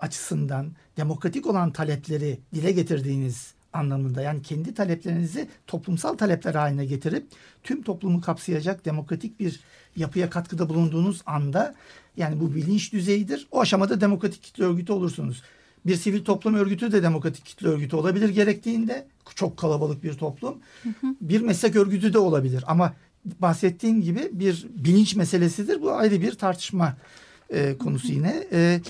[0.00, 7.26] açısından demokratik olan talepleri dile getirdiğiniz anlamında yani kendi taleplerinizi toplumsal talepler haline getirip
[7.62, 9.60] tüm toplumu kapsayacak demokratik bir
[9.96, 11.74] yapıya katkıda bulunduğunuz anda
[12.16, 13.46] yani bu bilinç düzeyidir.
[13.50, 15.42] O aşamada demokratik kitle örgütü olursunuz.
[15.86, 19.06] Bir sivil toplum örgütü de demokratik kitle örgütü olabilir gerektiğinde.
[19.34, 20.58] Çok kalabalık bir toplum.
[21.20, 22.94] Bir meslek örgütü de olabilir ama
[23.40, 25.82] bahsettiğim gibi bir bilinç meselesidir.
[25.82, 26.96] Bu ayrı bir tartışma
[27.50, 28.46] e, konusu yine.
[28.52, 28.80] E,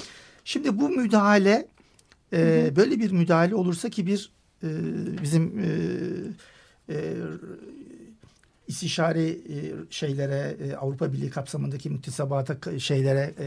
[0.44, 1.66] şimdi bu müdahale
[2.32, 4.30] e, böyle bir müdahale olursa ki bir
[4.66, 5.68] e, bizim e,
[6.94, 7.14] e,
[8.66, 9.36] istişare e,
[9.90, 13.44] şeylere e, Avrupa Birliği kapsamındaki müktesebata ka- şeylere e,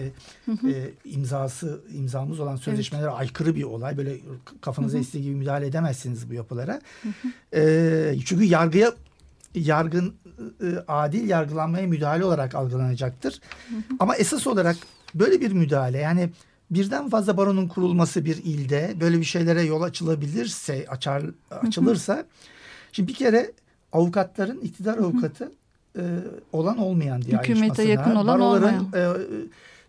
[0.47, 3.97] e, imzası imzamız olan sözleşmelere aykırı bir olay.
[3.97, 4.17] Böyle
[4.61, 6.82] kafanıza istediği gibi müdahale edemezsiniz bu yapılara.
[7.55, 8.93] E, çünkü yargıya
[9.55, 10.15] yargın
[10.63, 13.41] e, adil yargılanmaya müdahale olarak algılanacaktır.
[13.99, 14.78] Ama esas olarak
[15.15, 16.30] böyle bir müdahale yani
[16.72, 22.26] birden fazla baronun kurulması bir ilde böyle bir şeylere yol açılabilirse açar açılırsa
[22.91, 23.51] şimdi bir kere
[23.91, 25.51] avukatların iktidar avukatı
[25.97, 26.03] e,
[26.51, 28.88] olan olmayan diye Hükümete ayrışmasına, yakın olan baroların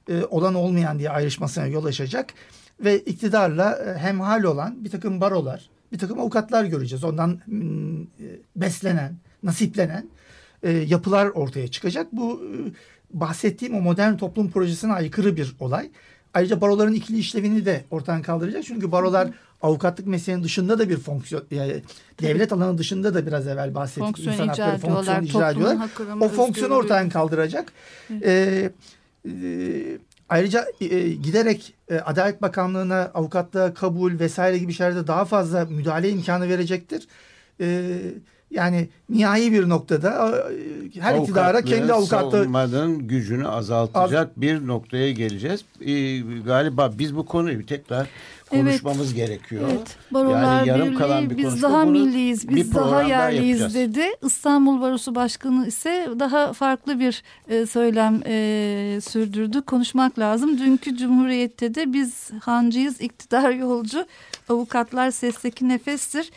[0.08, 2.34] e, e, olan olmayan diye ayrışmasına yol açacak
[2.80, 7.04] ve iktidarla e, hemhal olan bir takım barolar, bir takım avukatlar göreceğiz.
[7.04, 8.26] Ondan e,
[8.56, 10.06] beslenen, nasiplenen
[10.62, 12.06] e, yapılar ortaya çıkacak.
[12.12, 12.56] Bu e,
[13.20, 15.90] bahsettiğim o modern toplum projesine aykırı bir olay.
[16.34, 18.64] Ayrıca baroların ikili işlevini de ortadan kaldıracak.
[18.64, 19.28] Çünkü barolar
[19.62, 21.82] avukatlık mesleğinin dışında da bir fonksiyon, yani
[22.22, 24.04] devlet alanı dışında da biraz evvel bahsettik.
[24.04, 25.88] Fonksiyon İnsan icra hakları fonksiyonu icra ediyorlar.
[26.20, 27.72] O fonksiyonu ortadan kaldıracak.
[28.22, 28.70] Ee,
[29.26, 29.32] e,
[30.28, 36.48] ayrıca e, giderek e, Adalet Bakanlığı'na avukatlığa kabul vesaire gibi şeylerde daha fazla müdahale imkanı
[36.48, 37.08] verecektir.
[37.60, 37.98] Ee,
[38.50, 40.38] yani nihai bir noktada
[40.96, 45.64] e, her iktidara kendi avukatlığı savunmanın gücünü azaltacak bir noktaya geleceğiz.
[45.80, 48.06] Ee, galiba biz bu konuyu bir tekrar
[48.50, 49.62] konuşmamız gerekiyor.
[49.70, 53.60] Evet, Barolar yani yarım Birliği kalan bir biz daha Bunu milliyiz, bir biz daha yerliyiz
[53.60, 53.94] yapacağız.
[53.94, 54.04] dedi.
[54.26, 59.62] İstanbul Barosu Başkanı ise daha farklı bir e, söylem e, sürdürdü.
[59.62, 60.58] Konuşmak lazım.
[60.58, 64.06] Dünkü Cumhuriyet'te de biz hancıyız, iktidar yolcu,
[64.48, 66.30] avukatlar sesteki nefestir.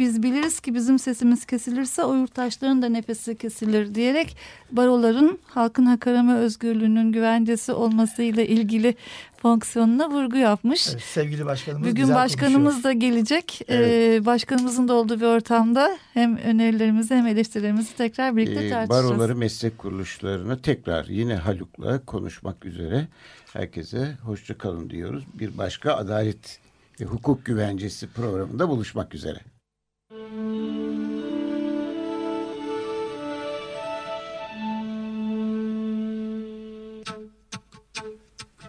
[0.00, 4.36] Biz biliriz ki bizim sesimiz kesilirse o yurttaşların da nefesi kesilir diyerek
[4.72, 8.94] baroların halkın hak arama özgürlüğünün güvencesi olmasıyla ilgili
[9.42, 10.88] fonksiyonuna vurgu yapmış.
[10.92, 12.84] Evet, sevgili başkanımız Bugün güzel başkanımız konuşuyor.
[12.84, 13.60] da gelecek.
[13.68, 13.88] Evet.
[14.22, 19.10] Ee, başkanımızın da olduğu bir ortamda hem önerilerimizi hem eleştirilerimizi tekrar birlikte Ee, tartışacağız.
[19.10, 23.08] baroları meslek kuruluşlarını tekrar yine Haluk'la konuşmak üzere
[23.52, 25.24] herkese hoşça kalın diyoruz.
[25.34, 26.60] Bir başka adalet
[27.00, 29.38] ve hukuk güvencesi programında buluşmak üzere.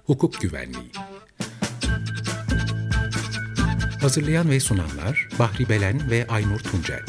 [0.05, 0.91] Hukuk Güvenliği
[4.01, 7.05] Hazırlayan ve sunanlar Bahri Belen ve Aynur Tuncel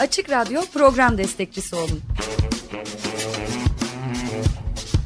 [0.00, 2.00] Açık Radyo program destekçisi olun.